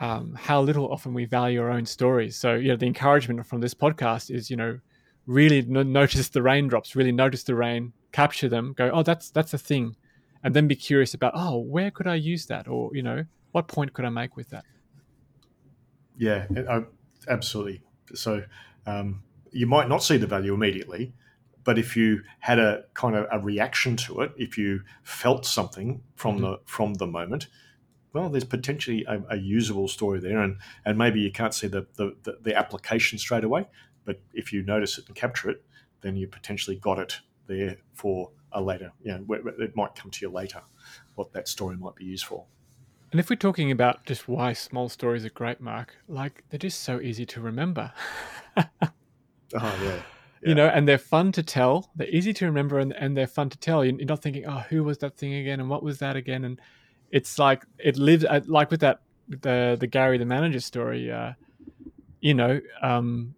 um, 0.00 0.34
how 0.34 0.62
little 0.62 0.90
often 0.90 1.12
we 1.12 1.26
value 1.26 1.60
our 1.60 1.70
own 1.70 1.86
stories. 1.86 2.36
So 2.36 2.54
you 2.54 2.68
know, 2.68 2.76
the 2.76 2.86
encouragement 2.86 3.46
from 3.46 3.60
this 3.60 3.74
podcast 3.74 4.34
is 4.34 4.50
you 4.50 4.56
know 4.56 4.80
really 5.26 5.62
notice 5.62 6.28
the 6.28 6.42
raindrops, 6.42 6.96
really 6.96 7.12
notice 7.12 7.44
the 7.44 7.54
rain, 7.54 7.92
capture 8.12 8.48
them, 8.48 8.74
go, 8.76 8.90
oh, 8.92 9.02
that's 9.02 9.30
that's 9.30 9.52
a 9.54 9.58
thing, 9.58 9.96
and 10.44 10.54
then 10.54 10.68
be 10.68 10.76
curious 10.76 11.14
about, 11.14 11.32
oh, 11.34 11.58
where 11.58 11.90
could 11.90 12.06
I 12.06 12.14
use 12.14 12.46
that, 12.46 12.68
or 12.68 12.90
you 12.94 13.02
know, 13.02 13.24
what 13.52 13.66
point 13.66 13.94
could 13.94 14.04
I 14.04 14.10
make 14.10 14.36
with 14.36 14.50
that? 14.50 14.64
Yeah, 16.16 16.46
absolutely. 17.26 17.82
So 18.14 18.44
um, 18.86 19.22
you 19.50 19.66
might 19.66 19.88
not 19.88 20.02
see 20.04 20.18
the 20.18 20.26
value 20.26 20.54
immediately, 20.54 21.14
but 21.64 21.78
if 21.78 21.96
you 21.96 22.20
had 22.40 22.58
a 22.58 22.84
kind 22.92 23.16
of 23.16 23.26
a 23.32 23.38
reaction 23.38 23.96
to 23.96 24.20
it, 24.20 24.32
if 24.36 24.58
you 24.58 24.82
felt 25.02 25.46
something 25.46 26.02
from 26.14 26.36
mm-hmm. 26.36 26.44
the 26.44 26.60
from 26.66 26.94
the 26.94 27.06
moment, 27.06 27.48
well, 28.12 28.28
there's 28.28 28.44
potentially 28.44 29.04
a, 29.08 29.22
a, 29.30 29.36
usable 29.36 29.88
story 29.88 30.20
there, 30.20 30.40
and 30.40 30.58
and 30.84 30.98
maybe 30.98 31.20
you 31.20 31.32
can't 31.32 31.54
see 31.54 31.66
the, 31.66 31.86
the, 31.96 32.14
the 32.24 32.38
the 32.42 32.54
application 32.54 33.18
straight 33.18 33.44
away, 33.44 33.66
but 34.04 34.20
if 34.34 34.52
you 34.52 34.62
notice 34.62 34.98
it 34.98 35.06
and 35.06 35.16
capture 35.16 35.48
it, 35.50 35.64
then 36.02 36.16
you 36.16 36.28
potentially 36.28 36.76
got 36.76 36.98
it 36.98 37.20
there 37.46 37.78
for 37.94 38.30
a 38.54 38.62
later. 38.62 38.92
You 39.02 39.18
know, 39.18 39.34
it 39.58 39.76
might 39.76 39.94
come 39.94 40.10
to 40.10 40.24
you 40.24 40.30
later 40.30 40.62
what 41.16 41.32
that 41.32 41.48
story 41.48 41.76
might 41.76 41.96
be 41.96 42.04
used 42.04 42.24
for. 42.24 42.44
And 43.12 43.20
if 43.20 43.30
we're 43.30 43.36
talking 43.36 43.70
about 43.70 44.06
just 44.06 44.26
why 44.26 44.54
small 44.54 44.88
stories 44.88 45.24
are 45.24 45.30
great, 45.30 45.60
Mark, 45.60 45.94
like 46.08 46.42
they're 46.48 46.58
just 46.58 46.82
so 46.82 47.00
easy 47.00 47.26
to 47.26 47.40
remember. 47.40 47.92
Oh 49.54 49.78
yeah. 49.82 49.88
Yeah. 50.42 50.48
you 50.48 50.54
know, 50.54 50.66
and 50.66 50.88
they're 50.88 50.98
fun 50.98 51.30
to 51.32 51.42
tell. 51.42 51.90
They're 51.94 52.08
easy 52.08 52.32
to 52.32 52.46
remember, 52.46 52.78
and, 52.78 52.92
and 52.94 53.16
they're 53.16 53.26
fun 53.26 53.50
to 53.50 53.58
tell. 53.58 53.84
You're 53.84 53.94
not 54.04 54.20
thinking, 54.20 54.46
oh, 54.46 54.64
who 54.68 54.82
was 54.82 54.98
that 54.98 55.16
thing 55.16 55.34
again, 55.34 55.60
and 55.60 55.70
what 55.70 55.82
was 55.82 55.98
that 56.00 56.16
again? 56.16 56.44
And 56.44 56.60
it's 57.10 57.38
like 57.38 57.64
it 57.78 57.96
lives 57.96 58.24
uh, 58.24 58.40
like 58.46 58.70
with 58.70 58.80
that 58.80 59.00
the 59.28 59.76
the 59.78 59.86
Gary 59.86 60.18
the 60.18 60.24
manager 60.24 60.60
story. 60.60 61.10
Uh, 61.10 61.34
you 62.20 62.34
know, 62.34 62.60
um, 62.82 63.34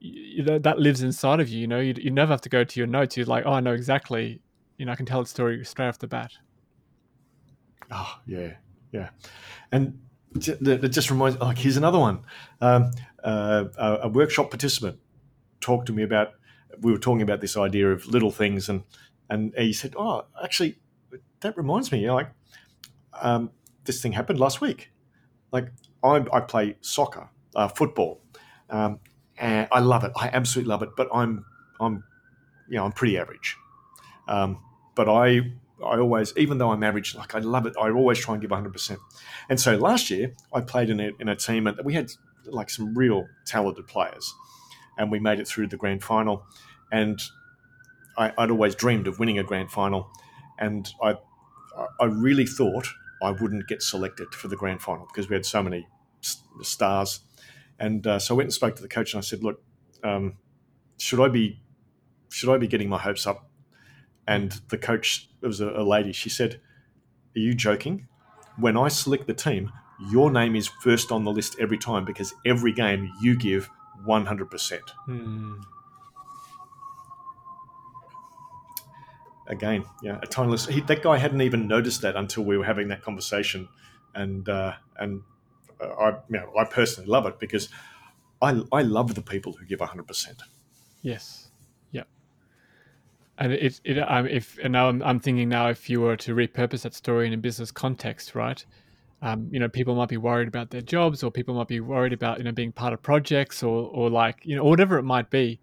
you, 0.00 0.42
that 0.58 0.78
lives 0.78 1.02
inside 1.02 1.40
of 1.40 1.48
you. 1.48 1.60
You 1.60 1.66
know, 1.66 1.80
you, 1.80 1.94
you 1.96 2.10
never 2.10 2.32
have 2.32 2.40
to 2.42 2.48
go 2.48 2.64
to 2.64 2.80
your 2.80 2.86
notes. 2.86 3.16
You're 3.16 3.26
like, 3.26 3.44
oh, 3.46 3.52
I 3.52 3.60
know 3.60 3.72
exactly. 3.72 4.40
You 4.76 4.86
know, 4.86 4.92
I 4.92 4.94
can 4.96 5.06
tell 5.06 5.22
the 5.22 5.28
story 5.28 5.64
straight 5.64 5.88
off 5.88 5.98
the 5.98 6.06
bat. 6.06 6.32
Oh 7.90 8.18
yeah, 8.26 8.54
yeah, 8.92 9.10
and 9.72 9.98
it 10.36 10.88
just 10.88 11.10
reminds. 11.10 11.38
Like, 11.38 11.58
here's 11.58 11.76
another 11.76 11.98
one. 11.98 12.20
Um, 12.60 12.90
uh, 13.24 13.64
a 13.76 14.08
workshop 14.08 14.50
participant 14.50 14.98
talked 15.60 15.86
to 15.86 15.92
me 15.92 16.02
about 16.02 16.34
we 16.80 16.92
were 16.92 16.98
talking 16.98 17.22
about 17.22 17.40
this 17.40 17.56
idea 17.56 17.90
of 17.90 18.06
little 18.06 18.30
things 18.30 18.68
and 18.68 18.84
and 19.28 19.52
he 19.56 19.72
said 19.72 19.94
oh 19.96 20.24
actually 20.42 20.78
that 21.40 21.56
reminds 21.56 21.92
me 21.92 22.00
You 22.00 22.08
know, 22.08 22.14
like 22.14 22.30
um, 23.20 23.50
this 23.84 24.00
thing 24.00 24.12
happened 24.12 24.38
last 24.38 24.60
week 24.60 24.90
like 25.52 25.72
I, 26.02 26.24
I 26.32 26.40
play 26.40 26.76
soccer 26.80 27.28
uh, 27.56 27.68
football 27.68 28.22
um, 28.70 29.00
and 29.38 29.68
I 29.72 29.80
love 29.80 30.04
it. 30.04 30.12
I 30.16 30.28
absolutely 30.28 30.68
love 30.68 30.82
it. 30.82 30.90
But 30.96 31.08
I'm 31.12 31.44
I'm 31.80 32.04
you 32.68 32.76
know 32.76 32.84
I'm 32.84 32.92
pretty 32.92 33.18
average. 33.18 33.56
Um, 34.26 34.58
but 34.94 35.08
I 35.08 35.52
I 35.84 35.98
always 35.98 36.32
even 36.36 36.58
though 36.58 36.70
I'm 36.70 36.82
average 36.82 37.14
like 37.14 37.34
I 37.34 37.38
love 37.38 37.66
it. 37.66 37.74
I 37.80 37.90
always 37.90 38.18
try 38.18 38.34
and 38.34 38.42
give 38.42 38.50
100% 38.50 38.98
and 39.48 39.60
so 39.60 39.76
last 39.76 40.10
year 40.10 40.34
I 40.52 40.60
played 40.60 40.90
in 40.90 41.00
a, 41.00 41.10
in 41.20 41.28
a 41.28 41.36
team 41.36 41.66
and 41.66 41.78
we 41.84 41.94
had 41.94 42.10
like 42.46 42.70
some 42.70 42.94
real 42.94 43.26
talented 43.46 43.86
players. 43.86 44.34
And 44.98 45.12
we 45.12 45.20
made 45.20 45.38
it 45.38 45.46
through 45.46 45.68
the 45.68 45.76
grand 45.76 46.02
final. 46.02 46.42
And 46.90 47.22
I, 48.18 48.32
would 48.36 48.50
always 48.50 48.74
dreamed 48.74 49.06
of 49.06 49.18
winning 49.18 49.38
a 49.38 49.44
grand 49.44 49.70
final, 49.70 50.10
and 50.58 50.92
I, 51.00 51.16
I 52.00 52.06
really 52.06 52.46
thought 52.46 52.88
I 53.22 53.30
wouldn't 53.30 53.68
get 53.68 53.80
selected 53.80 54.34
for 54.34 54.48
the 54.48 54.56
grand 54.56 54.82
final 54.82 55.06
because 55.06 55.28
we 55.28 55.34
had 55.34 55.46
so 55.46 55.62
many 55.62 55.86
stars. 56.62 57.20
And 57.78 58.06
uh, 58.06 58.18
so 58.18 58.34
I 58.34 58.36
went 58.36 58.46
and 58.46 58.54
spoke 58.54 58.76
to 58.76 58.82
the 58.82 58.88
coach, 58.88 59.14
and 59.14 59.18
I 59.18 59.22
said, 59.22 59.42
"Look, 59.42 59.62
um, 60.02 60.36
should 60.98 61.20
I 61.20 61.28
be, 61.28 61.60
should 62.30 62.52
I 62.52 62.58
be 62.58 62.66
getting 62.66 62.88
my 62.88 62.98
hopes 62.98 63.26
up?" 63.26 63.48
And 64.26 64.52
the 64.68 64.78
coach, 64.78 65.28
it 65.40 65.46
was 65.46 65.60
a, 65.60 65.70
a 65.70 65.84
lady. 65.84 66.12
She 66.12 66.28
said, 66.28 66.60
"Are 67.36 67.40
you 67.40 67.54
joking? 67.54 68.08
When 68.56 68.76
I 68.76 68.88
select 68.88 69.26
the 69.26 69.34
team, 69.34 69.70
your 70.10 70.30
name 70.30 70.56
is 70.56 70.68
first 70.68 71.12
on 71.12 71.24
the 71.24 71.30
list 71.30 71.56
every 71.60 71.78
time 71.78 72.04
because 72.04 72.34
every 72.44 72.72
game 72.72 73.12
you 73.20 73.36
give 73.36 73.70
100%. 74.06 74.80
Hmm. 75.04 75.54
Again, 79.46 79.84
yeah, 80.02 80.18
a 80.22 80.26
timeless. 80.26 80.66
He, 80.66 80.82
that 80.82 81.02
guy 81.02 81.16
hadn't 81.16 81.40
even 81.40 81.66
noticed 81.66 82.02
that 82.02 82.16
until 82.16 82.44
we 82.44 82.58
were 82.58 82.64
having 82.64 82.88
that 82.88 83.02
conversation, 83.02 83.68
and 84.14 84.46
uh, 84.46 84.74
and 84.98 85.22
I, 85.80 86.10
you 86.28 86.38
know, 86.38 86.52
I 86.58 86.64
personally 86.64 87.08
love 87.08 87.26
it 87.26 87.38
because 87.38 87.68
I 88.42 88.60
I 88.72 88.82
love 88.82 89.14
the 89.14 89.22
people 89.22 89.52
who 89.52 89.64
give 89.66 89.80
100%. 89.80 90.40
Yes. 91.02 91.50
Yeah. 91.92 92.04
And 93.38 93.52
it, 93.52 93.80
it 93.84 93.98
um, 93.98 94.26
if 94.26 94.58
and 94.62 94.72
now 94.72 94.88
I'm, 94.88 95.02
I'm 95.02 95.20
thinking 95.20 95.48
now 95.48 95.68
if 95.68 95.88
you 95.88 96.00
were 96.00 96.16
to 96.16 96.34
repurpose 96.34 96.82
that 96.82 96.94
story 96.94 97.26
in 97.26 97.32
a 97.32 97.38
business 97.38 97.70
context, 97.70 98.34
right? 98.34 98.64
um, 99.20 99.48
you 99.50 99.58
know, 99.58 99.68
people 99.68 99.94
might 99.94 100.08
be 100.08 100.16
worried 100.16 100.48
about 100.48 100.70
their 100.70 100.80
jobs, 100.80 101.22
or 101.22 101.30
people 101.30 101.54
might 101.54 101.68
be 101.68 101.80
worried 101.80 102.12
about 102.12 102.38
you 102.38 102.44
know 102.44 102.52
being 102.52 102.72
part 102.72 102.92
of 102.92 103.02
projects, 103.02 103.62
or 103.62 103.90
or 103.92 104.10
like 104.10 104.40
you 104.44 104.54
know 104.54 104.64
whatever 104.64 104.98
it 104.98 105.02
might 105.02 105.30
be. 105.30 105.60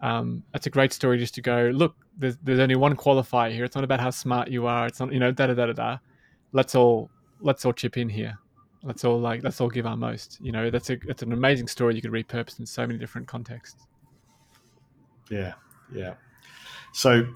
Um, 0.00 0.42
that's 0.52 0.66
a 0.66 0.70
great 0.70 0.92
story 0.92 1.18
just 1.18 1.34
to 1.34 1.42
go 1.42 1.70
look. 1.74 1.96
There's, 2.18 2.36
there's 2.42 2.58
only 2.58 2.76
one 2.76 2.96
qualifier 2.96 3.52
here. 3.52 3.64
It's 3.64 3.74
not 3.74 3.84
about 3.84 4.00
how 4.00 4.10
smart 4.10 4.48
you 4.48 4.66
are. 4.66 4.86
It's 4.86 4.98
not 4.98 5.12
you 5.12 5.20
know 5.20 5.30
da 5.30 5.48
da 5.48 5.54
da 5.54 5.66
da 5.66 5.72
da. 5.72 5.98
Let's 6.52 6.74
all 6.74 7.10
let's 7.40 7.64
all 7.66 7.74
chip 7.74 7.98
in 7.98 8.08
here. 8.08 8.38
Let's 8.82 9.04
all 9.04 9.20
like 9.20 9.42
let's 9.42 9.60
all 9.60 9.68
give 9.68 9.86
our 9.86 9.96
most. 9.96 10.38
You 10.40 10.52
know 10.52 10.70
that's 10.70 10.90
a 10.90 10.96
that's 10.96 11.22
an 11.22 11.32
amazing 11.32 11.68
story 11.68 11.94
you 11.96 12.02
could 12.02 12.12
repurpose 12.12 12.58
in 12.58 12.66
so 12.66 12.86
many 12.86 12.98
different 12.98 13.26
contexts. 13.26 13.86
Yeah, 15.30 15.54
yeah. 15.92 16.14
So 16.92 17.26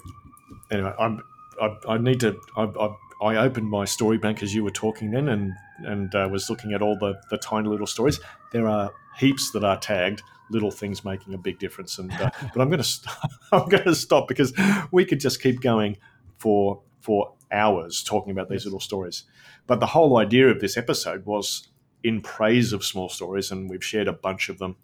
anyway, 0.71 0.93
I'm 0.99 1.21
I, 1.61 1.75
I 1.89 1.97
need 1.97 2.19
to 2.21 2.39
I, 2.55 2.63
I 2.63 2.95
I 3.21 3.37
opened 3.37 3.69
my 3.69 3.85
story 3.85 4.17
bank 4.17 4.41
as 4.43 4.55
you 4.55 4.63
were 4.63 4.71
talking 4.71 5.11
then, 5.11 5.29
and 5.29 5.53
and 5.79 6.13
uh, 6.15 6.27
was 6.31 6.49
looking 6.49 6.73
at 6.73 6.81
all 6.81 6.97
the 6.97 7.19
the 7.29 7.37
tiny 7.37 7.67
little 7.67 7.87
stories. 7.87 8.19
There 8.51 8.67
are 8.67 8.91
heaps 9.17 9.51
that 9.51 9.63
are 9.63 9.77
tagged 9.77 10.21
little 10.51 10.71
things 10.71 11.03
making 11.03 11.33
a 11.33 11.37
big 11.37 11.59
difference. 11.59 11.97
And 11.97 12.11
uh, 12.13 12.29
but 12.41 12.61
I'm 12.61 12.69
going 12.69 12.77
to 12.77 12.83
st- 12.83 13.15
I'm 13.51 13.67
going 13.67 13.83
to 13.83 13.95
stop 13.95 14.27
because 14.27 14.53
we 14.91 15.05
could 15.05 15.19
just 15.19 15.41
keep 15.41 15.61
going 15.61 15.97
for 16.37 16.81
for 17.01 17.33
hours 17.51 18.03
talking 18.03 18.31
about 18.31 18.49
these 18.49 18.63
little 18.63 18.79
stories. 18.79 19.23
But 19.67 19.79
the 19.79 19.87
whole 19.87 20.17
idea 20.17 20.47
of 20.47 20.59
this 20.59 20.77
episode 20.77 21.25
was 21.25 21.67
in 22.03 22.21
praise 22.21 22.73
of 22.73 22.83
small 22.83 23.09
stories, 23.09 23.51
and 23.51 23.69
we've 23.69 23.83
shared 23.83 24.07
a 24.07 24.13
bunch 24.13 24.49
of 24.49 24.57
them. 24.57 24.77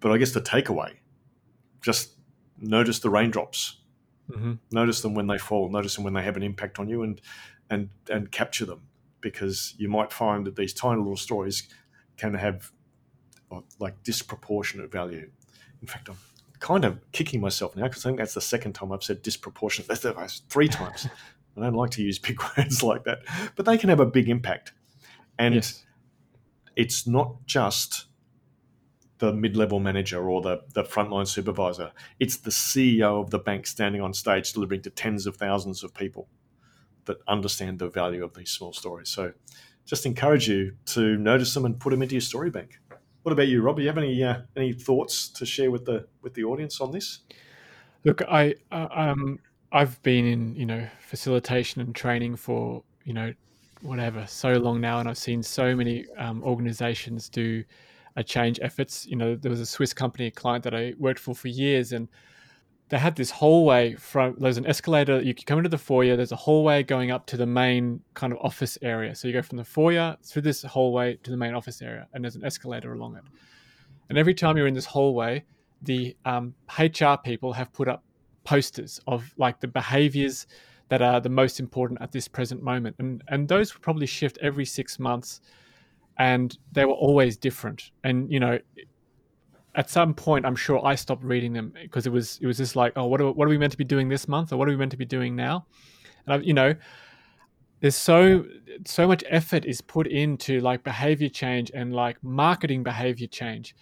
But 0.00 0.12
I 0.12 0.18
guess 0.18 0.32
the 0.32 0.40
takeaway, 0.40 0.94
just 1.82 2.12
notice 2.58 3.00
the 3.00 3.10
raindrops, 3.10 3.78
mm-hmm. 4.30 4.54
notice 4.70 5.02
them 5.02 5.14
when 5.14 5.26
they 5.26 5.38
fall, 5.38 5.68
notice 5.68 5.94
them 5.96 6.04
when 6.04 6.14
they 6.14 6.22
have 6.22 6.36
an 6.36 6.42
impact 6.42 6.78
on 6.78 6.88
you, 6.88 7.02
and 7.02 7.20
and 7.70 7.90
and 8.10 8.30
capture 8.30 8.64
them 8.64 8.82
because 9.20 9.74
you 9.78 9.88
might 9.88 10.12
find 10.12 10.46
that 10.46 10.56
these 10.56 10.72
tiny 10.72 10.98
little 10.98 11.16
stories 11.16 11.68
can 12.16 12.34
have 12.34 12.70
like 13.78 14.02
disproportionate 14.02 14.90
value. 14.92 15.30
In 15.80 15.88
fact, 15.88 16.08
I'm 16.08 16.18
kind 16.60 16.84
of 16.84 16.98
kicking 17.12 17.40
myself 17.40 17.76
now 17.76 17.84
because 17.84 18.04
I 18.04 18.10
think 18.10 18.18
that's 18.18 18.34
the 18.34 18.40
second 18.40 18.74
time 18.74 18.92
I've 18.92 19.02
said 19.02 19.22
disproportionate. 19.22 19.88
That's, 19.88 20.02
that's 20.02 20.40
three 20.48 20.68
times. 20.68 21.08
I 21.62 21.66
don't 21.66 21.74
like 21.74 21.90
to 21.92 22.02
use 22.02 22.18
big 22.28 22.40
words 22.56 22.82
like 22.82 23.04
that, 23.04 23.20
but 23.56 23.66
they 23.66 23.78
can 23.78 23.88
have 23.88 24.00
a 24.00 24.06
big 24.06 24.28
impact. 24.28 24.72
And 25.38 25.54
yes. 25.54 25.84
it's 26.76 27.06
not 27.06 27.46
just 27.46 28.06
the 29.18 29.32
mid-level 29.32 29.80
manager 29.80 30.28
or 30.28 30.40
the, 30.40 30.62
the 30.74 30.84
frontline 30.84 31.26
supervisor. 31.26 31.92
It's 32.20 32.36
the 32.36 32.50
CEO 32.50 33.20
of 33.20 33.30
the 33.30 33.38
bank 33.38 33.66
standing 33.66 34.00
on 34.00 34.14
stage 34.14 34.52
delivering 34.52 34.82
to 34.82 34.90
tens 34.90 35.26
of 35.26 35.36
thousands 35.36 35.82
of 35.82 35.92
people 35.92 36.28
that 37.06 37.18
understand 37.26 37.78
the 37.78 37.88
value 37.88 38.22
of 38.22 38.34
these 38.34 38.50
small 38.50 38.72
stories. 38.72 39.08
So 39.08 39.32
just 39.86 40.06
encourage 40.06 40.48
you 40.48 40.76
to 40.86 41.16
notice 41.16 41.54
them 41.54 41.64
and 41.64 41.78
put 41.80 41.90
them 41.90 42.02
into 42.02 42.14
your 42.14 42.20
story 42.20 42.50
bank. 42.50 42.78
What 43.22 43.32
about 43.32 43.48
you, 43.48 43.62
Rob? 43.62 43.76
Do 43.76 43.82
you 43.82 43.88
have 43.88 43.98
any 43.98 44.22
uh, 44.22 44.42
any 44.56 44.72
thoughts 44.72 45.28
to 45.30 45.44
share 45.44 45.70
with 45.70 45.84
the 45.84 46.06
with 46.22 46.34
the 46.34 46.44
audience 46.44 46.80
on 46.80 46.92
this? 46.92 47.20
Look, 48.04 48.22
I 48.22 48.54
uh, 48.70 48.86
um, 48.90 49.40
I've 49.72 50.02
been 50.02 50.26
in 50.26 50.54
you 50.54 50.66
know 50.66 50.86
facilitation 51.00 51.80
and 51.80 51.94
training 51.94 52.36
for 52.36 52.82
you 53.04 53.12
know 53.12 53.32
whatever 53.82 54.26
so 54.26 54.54
long 54.54 54.80
now, 54.80 54.98
and 55.00 55.08
I've 55.08 55.18
seen 55.18 55.42
so 55.42 55.74
many 55.74 56.06
um, 56.16 56.42
organizations 56.42 57.28
do 57.28 57.64
a 58.16 58.24
change 58.24 58.58
efforts. 58.62 59.06
You 59.06 59.16
know, 59.16 59.36
there 59.36 59.50
was 59.50 59.60
a 59.60 59.66
Swiss 59.66 59.92
company, 59.92 60.26
a 60.26 60.30
client 60.30 60.64
that 60.64 60.74
I 60.74 60.94
worked 60.98 61.20
for 61.20 61.34
for 61.34 61.48
years, 61.48 61.92
and 61.92 62.08
they 62.88 62.98
had 62.98 63.14
this 63.16 63.30
hallway 63.30 63.94
from 63.94 64.36
there's 64.38 64.56
an 64.56 64.66
escalator 64.66 65.20
you 65.20 65.34
come 65.34 65.58
into 65.58 65.68
the 65.68 65.78
foyer. 65.78 66.16
There's 66.16 66.32
a 66.32 66.36
hallway 66.36 66.82
going 66.82 67.10
up 67.10 67.26
to 67.26 67.36
the 67.36 67.46
main 67.46 68.00
kind 68.14 68.32
of 68.32 68.38
office 68.40 68.78
area. 68.80 69.14
So 69.14 69.28
you 69.28 69.34
go 69.34 69.42
from 69.42 69.58
the 69.58 69.64
foyer 69.64 70.16
through 70.24 70.42
this 70.42 70.62
hallway 70.62 71.16
to 71.22 71.30
the 71.30 71.36
main 71.36 71.54
office 71.54 71.82
area 71.82 72.08
and 72.14 72.24
there's 72.24 72.36
an 72.36 72.44
escalator 72.44 72.94
along 72.94 73.16
it. 73.16 73.24
And 74.08 74.16
every 74.16 74.32
time 74.32 74.56
you're 74.56 74.66
in 74.66 74.72
this 74.72 74.86
hallway 74.86 75.44
the 75.82 76.16
um, 76.24 76.54
hr 76.78 77.14
people 77.22 77.52
have 77.52 77.72
put 77.72 77.88
up 77.88 78.02
posters 78.48 79.00
of 79.06 79.34
like 79.36 79.60
the 79.60 79.68
behaviors 79.68 80.46
that 80.88 81.02
are 81.02 81.20
the 81.20 81.28
most 81.42 81.60
important 81.60 82.00
at 82.00 82.10
this 82.12 82.28
present 82.28 82.62
moment. 82.62 82.96
And 82.98 83.22
and 83.28 83.48
those 83.48 83.74
would 83.74 83.82
probably 83.82 84.06
shift 84.06 84.38
every 84.40 84.64
six 84.64 84.98
months 84.98 85.40
and 86.18 86.56
they 86.72 86.84
were 86.84 86.98
always 87.08 87.36
different. 87.36 87.90
And 88.04 88.32
you 88.32 88.40
know 88.40 88.58
at 89.74 89.88
some 89.88 90.12
point, 90.12 90.44
I'm 90.44 90.56
sure 90.56 90.84
I 90.84 90.96
stopped 90.96 91.22
reading 91.22 91.52
them 91.52 91.72
because 91.80 92.04
it 92.06 92.12
was 92.12 92.38
it 92.42 92.46
was 92.46 92.56
just 92.56 92.74
like, 92.74 92.92
oh, 92.96 93.06
what 93.06 93.20
are, 93.20 93.30
what 93.30 93.46
are 93.46 93.50
we 93.50 93.58
meant 93.58 93.72
to 93.72 93.78
be 93.78 93.84
doing 93.84 94.08
this 94.08 94.26
month, 94.26 94.52
or 94.52 94.56
what 94.56 94.66
are 94.66 94.72
we 94.72 94.76
meant 94.76 94.90
to 94.90 94.96
be 94.96 95.04
doing 95.04 95.36
now? 95.36 95.66
And 96.26 96.34
I, 96.34 96.44
you 96.44 96.54
know, 96.54 96.74
there's 97.80 97.94
so 97.94 98.44
so 98.84 99.06
much 99.06 99.22
effort 99.28 99.64
is 99.64 99.80
put 99.80 100.06
into 100.08 100.60
like 100.60 100.82
behavior 100.82 101.28
change 101.28 101.70
and 101.72 101.92
like 101.92 102.16
marketing 102.24 102.82
behavior 102.82 103.28
change, 103.28 103.76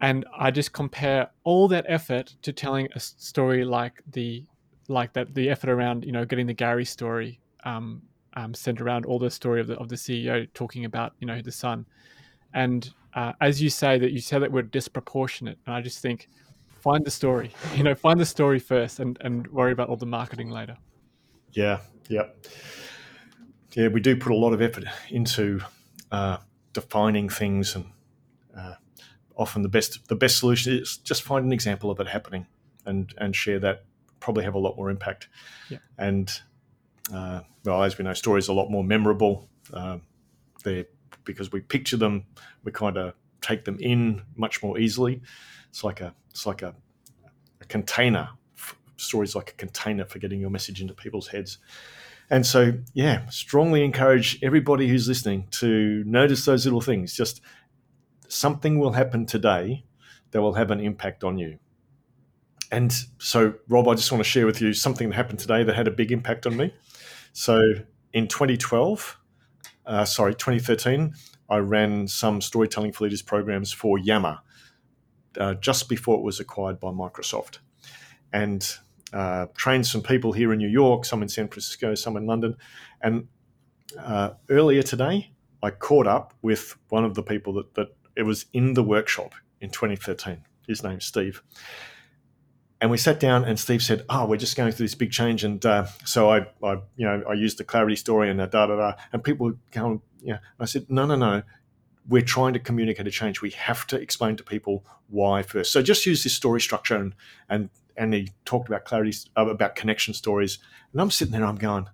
and 0.00 0.24
I 0.36 0.50
just 0.50 0.72
compare 0.72 1.30
all 1.44 1.68
that 1.68 1.86
effort 1.88 2.34
to 2.42 2.52
telling 2.52 2.88
a 2.94 3.00
story 3.00 3.64
like 3.64 4.02
the 4.12 4.44
like 4.88 5.12
that 5.14 5.34
the 5.34 5.48
effort 5.48 5.70
around 5.70 6.04
you 6.04 6.12
know 6.12 6.24
getting 6.24 6.46
the 6.46 6.54
Gary 6.54 6.84
story 6.84 7.40
um, 7.64 8.02
um, 8.34 8.52
centered 8.52 8.84
around 8.84 9.06
all 9.06 9.18
the 9.18 9.30
story 9.30 9.60
of 9.60 9.66
the 9.66 9.78
of 9.78 9.88
the 9.88 9.96
CEO 9.96 10.46
talking 10.54 10.84
about 10.84 11.14
you 11.20 11.26
know 11.26 11.40
the 11.40 11.52
son, 11.52 11.86
and 12.52 12.90
uh, 13.14 13.32
as 13.40 13.62
you 13.62 13.70
say 13.70 13.98
that 13.98 14.12
you 14.12 14.20
say 14.20 14.38
that 14.38 14.50
we're 14.50 14.62
disproportionate, 14.62 15.58
and 15.66 15.74
I 15.74 15.80
just 15.80 16.00
think 16.00 16.28
find 16.84 17.04
the 17.04 17.10
story. 17.10 17.50
You 17.76 17.82
know, 17.82 17.94
find 17.94 18.20
the 18.20 18.26
story 18.26 18.58
first, 18.58 19.00
and 19.00 19.18
and 19.22 19.46
worry 19.48 19.72
about 19.72 19.88
all 19.88 19.96
the 19.96 20.06
marketing 20.06 20.50
later. 20.50 20.76
Yeah, 21.52 21.78
yeah, 22.08 22.26
yeah. 23.72 23.88
We 23.88 24.00
do 24.00 24.16
put 24.16 24.32
a 24.32 24.36
lot 24.36 24.52
of 24.52 24.60
effort 24.60 24.84
into 25.10 25.60
uh, 26.12 26.38
defining 26.72 27.28
things, 27.28 27.74
and 27.74 27.86
often 29.36 29.62
the 29.62 29.68
best 29.68 30.08
the 30.08 30.16
best 30.16 30.38
solution 30.38 30.78
is 30.78 30.98
just 30.98 31.22
find 31.22 31.44
an 31.44 31.52
example 31.52 31.90
of 31.90 32.00
it 32.00 32.08
happening, 32.08 32.46
and 32.86 33.12
and 33.18 33.34
share 33.34 33.58
that. 33.60 33.84
Probably 34.20 34.44
have 34.44 34.54
a 34.54 34.58
lot 34.58 34.76
more 34.78 34.88
impact. 34.88 35.28
Yeah. 35.68 35.78
And 35.98 36.32
uh, 37.12 37.40
well, 37.64 37.82
as 37.82 37.98
we 37.98 38.04
know, 38.04 38.14
stories 38.14 38.48
are 38.48 38.52
a 38.52 38.54
lot 38.54 38.70
more 38.70 38.82
memorable. 38.82 39.50
Uh, 39.70 39.98
they're 40.62 40.86
because 41.24 41.52
we 41.52 41.60
picture 41.60 41.96
them, 41.96 42.24
we 42.64 42.72
kind 42.72 42.96
of 42.96 43.14
take 43.40 43.64
them 43.64 43.76
in 43.80 44.22
much 44.36 44.62
more 44.62 44.78
easily. 44.78 45.20
It's 45.68 45.84
like 45.84 46.00
a 46.00 46.14
it's 46.30 46.46
like 46.46 46.62
a, 46.62 46.74
a 47.60 47.64
container. 47.66 48.30
Stories 48.96 49.34
like 49.34 49.50
a 49.50 49.54
container 49.54 50.04
for 50.04 50.18
getting 50.18 50.40
your 50.40 50.50
message 50.50 50.80
into 50.80 50.94
people's 50.94 51.28
heads. 51.28 51.58
And 52.30 52.46
so, 52.46 52.72
yeah, 52.94 53.28
strongly 53.28 53.84
encourage 53.84 54.38
everybody 54.42 54.88
who's 54.88 55.08
listening 55.08 55.46
to 55.52 56.02
notice 56.06 56.44
those 56.44 56.64
little 56.64 56.80
things. 56.80 57.14
Just 57.14 57.42
something 58.34 58.78
will 58.78 58.92
happen 58.92 59.26
today 59.26 59.84
that 60.32 60.42
will 60.42 60.54
have 60.54 60.70
an 60.70 60.80
impact 60.80 61.24
on 61.24 61.38
you. 61.38 61.58
And 62.72 62.92
so, 63.18 63.54
Rob, 63.68 63.88
I 63.88 63.94
just 63.94 64.10
want 64.10 64.24
to 64.24 64.28
share 64.28 64.46
with 64.46 64.60
you 64.60 64.72
something 64.72 65.08
that 65.08 65.14
happened 65.14 65.38
today 65.38 65.62
that 65.62 65.76
had 65.76 65.86
a 65.86 65.92
big 65.92 66.10
impact 66.10 66.46
on 66.46 66.56
me. 66.56 66.74
So, 67.32 67.60
in 68.12 68.26
2012, 68.26 69.18
uh, 69.86 70.04
sorry, 70.04 70.34
2013, 70.34 71.14
I 71.48 71.58
ran 71.58 72.08
some 72.08 72.40
storytelling 72.40 72.92
for 72.92 73.04
leaders 73.04 73.22
programs 73.22 73.72
for 73.72 73.98
Yammer 73.98 74.38
uh, 75.38 75.54
just 75.54 75.88
before 75.88 76.16
it 76.16 76.22
was 76.22 76.40
acquired 76.40 76.80
by 76.80 76.88
Microsoft, 76.88 77.58
and 78.32 78.76
uh, 79.12 79.46
trained 79.54 79.86
some 79.86 80.02
people 80.02 80.32
here 80.32 80.52
in 80.52 80.58
New 80.58 80.68
York, 80.68 81.04
some 81.04 81.22
in 81.22 81.28
San 81.28 81.48
Francisco, 81.48 81.94
some 81.94 82.16
in 82.16 82.26
London, 82.26 82.56
and 83.02 83.28
uh, 83.98 84.30
earlier 84.48 84.82
today 84.82 85.30
I 85.62 85.70
caught 85.70 86.06
up 86.06 86.34
with 86.42 86.76
one 86.88 87.04
of 87.04 87.14
the 87.14 87.22
people 87.22 87.52
that, 87.54 87.74
that 87.74 87.88
it 88.16 88.22
was 88.22 88.46
in 88.52 88.74
the 88.74 88.82
workshop 88.82 89.34
in 89.60 89.70
2013. 89.70 90.44
His 90.66 90.82
name's 90.82 91.04
Steve. 91.04 91.42
And 92.80 92.90
we 92.90 92.98
sat 92.98 93.18
down, 93.18 93.44
and 93.44 93.58
Steve 93.58 93.82
said, 93.82 94.04
"Oh, 94.10 94.26
we're 94.26 94.36
just 94.36 94.56
going 94.56 94.72
through 94.72 94.84
this 94.84 94.94
big 94.94 95.10
change." 95.10 95.42
And 95.44 95.64
uh, 95.64 95.86
so 96.04 96.30
I, 96.30 96.46
I, 96.62 96.74
you 96.96 97.06
know, 97.06 97.22
I 97.28 97.32
used 97.32 97.58
the 97.58 97.64
clarity 97.64 97.96
story 97.96 98.28
and 98.28 98.38
da 98.38 98.46
da 98.46 98.66
da. 98.66 98.92
And 99.12 99.24
people 99.24 99.54
go, 99.70 100.02
"Yeah." 100.20 100.38
I 100.60 100.66
said, 100.66 100.90
"No, 100.90 101.06
no, 101.06 101.14
no. 101.14 101.42
We're 102.06 102.22
trying 102.22 102.52
to 102.52 102.58
communicate 102.58 103.06
a 103.06 103.10
change. 103.10 103.40
We 103.40 103.50
have 103.50 103.86
to 103.86 103.98
explain 103.98 104.36
to 104.36 104.44
people 104.44 104.84
why 105.08 105.42
first. 105.42 105.72
So 105.72 105.80
just 105.80 106.04
use 106.04 106.24
this 106.24 106.34
story 106.34 106.60
structure." 106.60 106.96
And 106.96 107.14
and 107.48 107.70
and 107.96 108.12
he 108.12 108.32
talked 108.44 108.68
about 108.68 108.84
clarity, 108.84 109.16
uh, 109.36 109.46
about 109.46 109.76
connection 109.76 110.12
stories. 110.12 110.58
And 110.92 111.00
I'm 111.00 111.10
sitting 111.10 111.32
there, 111.32 111.44
I'm 111.44 111.56
going, 111.56 111.88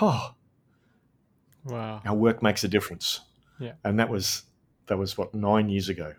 "Oh, 0.00 0.34
wow! 1.64 2.02
Our 2.04 2.14
work 2.14 2.42
makes 2.42 2.64
a 2.64 2.68
difference." 2.68 3.20
Yeah. 3.60 3.74
And 3.84 4.00
that 4.00 4.08
was 4.08 4.42
that 4.88 4.96
was 4.96 5.16
what 5.16 5.34
nine 5.34 5.68
years 5.68 5.88
ago. 5.88 6.14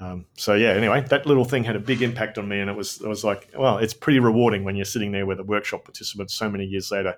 Um, 0.00 0.24
so 0.34 0.54
yeah, 0.54 0.70
anyway, 0.70 1.04
that 1.10 1.26
little 1.26 1.44
thing 1.44 1.62
had 1.62 1.76
a 1.76 1.80
big 1.80 2.00
impact 2.00 2.38
on 2.38 2.48
me, 2.48 2.60
and 2.60 2.70
it 2.70 2.76
was 2.76 3.00
it 3.00 3.08
was 3.08 3.22
like, 3.22 3.50
well, 3.56 3.78
it's 3.78 3.92
pretty 3.92 4.18
rewarding 4.18 4.64
when 4.64 4.74
you're 4.74 4.86
sitting 4.86 5.12
there 5.12 5.26
with 5.26 5.40
a 5.40 5.44
workshop 5.44 5.84
participant 5.84 6.30
so 6.30 6.48
many 6.48 6.64
years 6.64 6.90
later, 6.90 7.16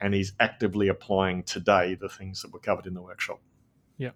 and 0.00 0.12
he's 0.12 0.32
actively 0.38 0.88
applying 0.88 1.42
today 1.42 1.94
the 1.94 2.08
things 2.08 2.42
that 2.42 2.52
were 2.52 2.58
covered 2.58 2.86
in 2.86 2.92
the 2.92 3.00
workshop. 3.00 3.40
Yeah, 3.96 4.10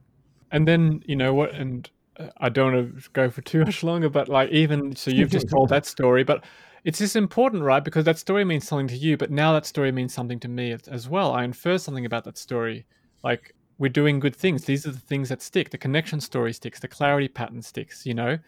and 0.51 0.69
then 0.69 1.03
you 1.07 1.17
know 1.17 1.33
what, 1.33 1.55
and 1.55 1.89
uh, 2.19 2.29
I 2.37 2.51
don't 2.51 2.75
want 2.75 3.03
to 3.03 3.11
go 3.11 3.31
for 3.31 3.41
too 3.41 3.65
much 3.65 3.83
longer, 3.83 4.11
but 4.11 4.29
like 4.29 4.51
even 4.51 4.95
so, 4.95 5.11
you've 5.11 5.31
just 5.31 5.49
told 5.49 5.71
that 5.71 5.87
story, 5.87 6.23
but 6.23 6.45
it's 6.85 6.99
just 6.99 7.17
important, 7.17 7.63
right? 7.63 7.83
Because 7.83 8.05
that 8.05 8.19
story 8.19 8.45
means 8.45 8.67
something 8.67 8.89
to 8.89 8.97
you, 8.97 9.17
but 9.17 9.31
now 9.31 9.55
that 9.55 9.65
story 9.65 9.91
means 9.91 10.13
something 10.13 10.41
to 10.41 10.49
me 10.49 10.77
as 10.87 11.09
well. 11.09 11.33
I 11.33 11.45
infer 11.45 11.79
something 11.79 12.05
about 12.05 12.25
that 12.25 12.37
story, 12.37 12.85
like 13.25 13.55
we're 13.79 13.89
doing 13.89 14.21
good 14.21 14.37
things. 14.37 14.65
These 14.65 14.87
are 14.87 14.93
the 14.93 14.99
things 14.99 15.29
that 15.29 15.43
stick. 15.43 15.71
The 15.71 15.79
connection 15.79 16.21
story 16.21 16.53
sticks, 16.53 16.81
the 16.81 16.89
clarity 16.89 17.29
pattern 17.29 17.63
sticks, 17.63 18.07
you 18.07 18.15
know? 18.15 18.39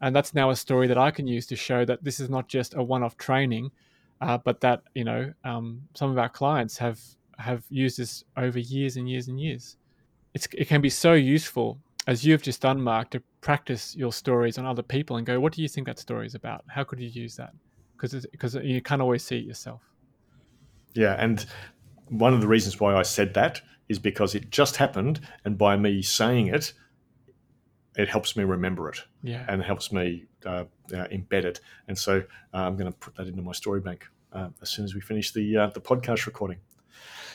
And 0.00 0.16
that's 0.16 0.34
now 0.34 0.50
a 0.50 0.56
story 0.56 0.86
that 0.86 0.98
I 0.98 1.10
can 1.10 1.26
use 1.26 1.46
to 1.46 1.56
show 1.56 1.84
that 1.84 2.02
this 2.02 2.20
is 2.20 2.30
not 2.30 2.48
just 2.48 2.74
a 2.74 2.82
one 2.82 3.02
off 3.02 3.16
training, 3.16 3.70
uh, 4.20 4.38
but 4.38 4.60
that, 4.62 4.82
you 4.94 5.04
know, 5.04 5.32
um, 5.44 5.82
some 5.94 6.10
of 6.10 6.18
our 6.18 6.28
clients 6.28 6.78
have, 6.78 7.00
have 7.38 7.64
used 7.68 7.98
this 7.98 8.24
over 8.36 8.58
years 8.58 8.96
and 8.96 9.08
years 9.08 9.28
and 9.28 9.40
years. 9.40 9.76
It's, 10.34 10.48
it 10.52 10.68
can 10.68 10.80
be 10.80 10.90
so 10.90 11.12
useful, 11.12 11.78
as 12.06 12.24
you've 12.24 12.42
just 12.42 12.62
done, 12.62 12.80
Mark, 12.80 13.10
to 13.10 13.22
practice 13.40 13.94
your 13.94 14.12
stories 14.12 14.58
on 14.58 14.64
other 14.64 14.82
people 14.82 15.16
and 15.16 15.26
go, 15.26 15.38
what 15.38 15.52
do 15.52 15.62
you 15.62 15.68
think 15.68 15.86
that 15.86 15.98
story 15.98 16.26
is 16.26 16.34
about? 16.34 16.64
How 16.68 16.84
could 16.84 17.00
you 17.00 17.08
use 17.08 17.36
that? 17.36 17.52
Because 17.96 18.26
because 18.32 18.54
you 18.54 18.80
can't 18.80 19.02
always 19.02 19.22
see 19.22 19.38
it 19.38 19.44
yourself. 19.44 19.82
Yeah, 20.94 21.16
and 21.18 21.44
one 22.08 22.32
of 22.32 22.40
the 22.40 22.48
reasons 22.48 22.80
why 22.80 22.94
I 22.94 23.02
said 23.02 23.34
that 23.34 23.60
is 23.90 23.98
because 23.98 24.34
it 24.34 24.50
just 24.50 24.76
happened, 24.76 25.20
and 25.44 25.58
by 25.58 25.76
me 25.76 26.00
saying 26.02 26.46
it, 26.46 26.72
it 27.96 28.08
helps 28.08 28.36
me 28.36 28.44
remember 28.44 28.88
it 28.88 28.98
Yeah. 29.22 29.44
and 29.48 29.62
helps 29.62 29.92
me 29.92 30.24
uh, 30.46 30.64
uh, 30.94 31.06
embed 31.12 31.44
it. 31.44 31.60
And 31.88 31.98
so 31.98 32.18
uh, 32.54 32.56
I'm 32.56 32.76
going 32.76 32.90
to 32.90 32.98
put 32.98 33.16
that 33.16 33.26
into 33.26 33.42
my 33.42 33.52
story 33.52 33.80
bank 33.80 34.06
uh, 34.32 34.48
as 34.62 34.70
soon 34.70 34.84
as 34.84 34.94
we 34.94 35.00
finish 35.00 35.32
the 35.32 35.56
uh, 35.56 35.66
the 35.74 35.80
podcast 35.80 36.24
recording. 36.26 36.58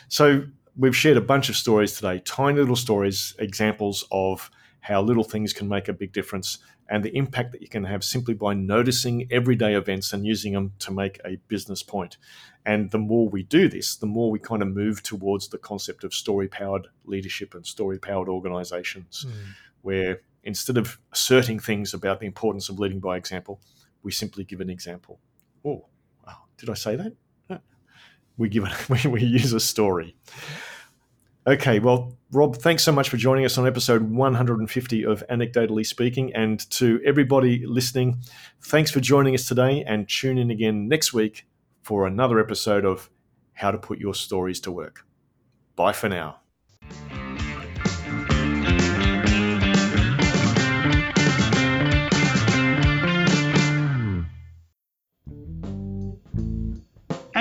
So 0.08 0.46
we've 0.78 0.96
shared 0.96 1.18
a 1.18 1.22
bunch 1.34 1.50
of 1.50 1.56
stories 1.56 1.94
today, 1.94 2.20
tiny 2.26 2.58
little 2.60 2.76
stories, 2.78 3.36
examples 3.40 4.06
of 4.12 4.50
how 4.80 5.02
little 5.02 5.24
things 5.24 5.52
can 5.54 5.68
make 5.68 5.88
a 5.90 5.94
big 5.94 6.14
difference 6.14 6.60
and 6.90 7.04
the 7.04 7.16
impact 7.18 7.52
that 7.52 7.62
you 7.62 7.68
can 7.68 7.84
have 7.84 8.04
simply 8.04 8.34
by 8.34 8.54
noticing 8.54 9.28
everyday 9.32 9.74
events 9.76 10.14
and 10.14 10.26
using 10.26 10.54
them 10.54 10.74
to 10.80 10.92
make 10.92 11.20
a 11.26 11.38
business 11.48 11.82
point. 11.82 12.18
And 12.66 12.92
the 12.92 13.00
more 13.00 13.28
we 13.28 13.44
do 13.44 13.68
this, 13.68 13.96
the 13.96 14.06
more 14.06 14.30
we 14.32 14.40
kind 14.40 14.62
of 14.62 14.68
move 14.68 15.02
towards 15.04 15.48
the 15.48 15.58
concept 15.58 16.04
of 16.04 16.14
story 16.14 16.48
powered 16.48 16.88
leadership 17.06 17.56
and 17.56 17.66
story 17.66 17.98
powered 18.00 18.30
organizations, 18.30 19.26
Mm. 19.28 19.32
where 19.82 20.22
instead 20.44 20.78
of 20.78 21.00
asserting 21.12 21.60
things 21.60 21.94
about 21.94 22.20
the 22.20 22.28
importance 22.28 22.70
of 22.70 22.80
leading 22.80 23.00
by 23.00 23.18
example, 23.18 23.60
we 24.04 24.12
simply 24.12 24.44
give 24.44 24.62
an 24.62 24.70
example. 24.70 25.20
Oh, 25.64 25.86
wow, 26.26 26.38
did 26.58 26.70
I 26.70 26.76
say 26.76 26.96
that? 26.96 27.14
No. 27.50 27.60
We 28.38 28.50
give 28.50 28.64
it, 28.66 28.90
we, 29.06 29.10
we 29.10 29.24
use 29.24 29.54
a 29.54 29.60
story. 29.60 30.16
Okay, 31.48 31.80
well, 31.80 32.18
Rob, 32.36 32.58
thanks 32.58 32.84
so 32.84 32.92
much 32.92 33.08
for 33.08 33.16
joining 33.16 33.46
us 33.46 33.58
on 33.58 33.66
episode 33.66 34.12
150 34.12 35.06
of 35.06 35.24
Anecdotally 35.30 35.86
Speaking. 35.86 36.36
And 36.36 36.70
to 36.72 37.00
everybody 37.06 37.66
listening, 37.66 38.18
thanks 38.62 38.92
for 38.92 39.00
joining 39.00 39.34
us 39.36 39.48
today 39.48 39.86
and 39.88 40.10
tune 40.10 40.38
in 40.38 40.52
again 40.52 40.90
next 40.90 41.14
week 41.14 41.48
for 41.82 42.06
another 42.06 42.38
episode 42.38 42.84
of 42.84 43.10
How 43.54 43.72
to 43.72 43.78
Put 43.78 44.00
Your 44.00 44.14
Stories 44.14 44.60
to 44.62 44.72
Work. 44.74 45.06
Bye 45.78 45.94
for 45.94 46.10
now. 46.10 46.42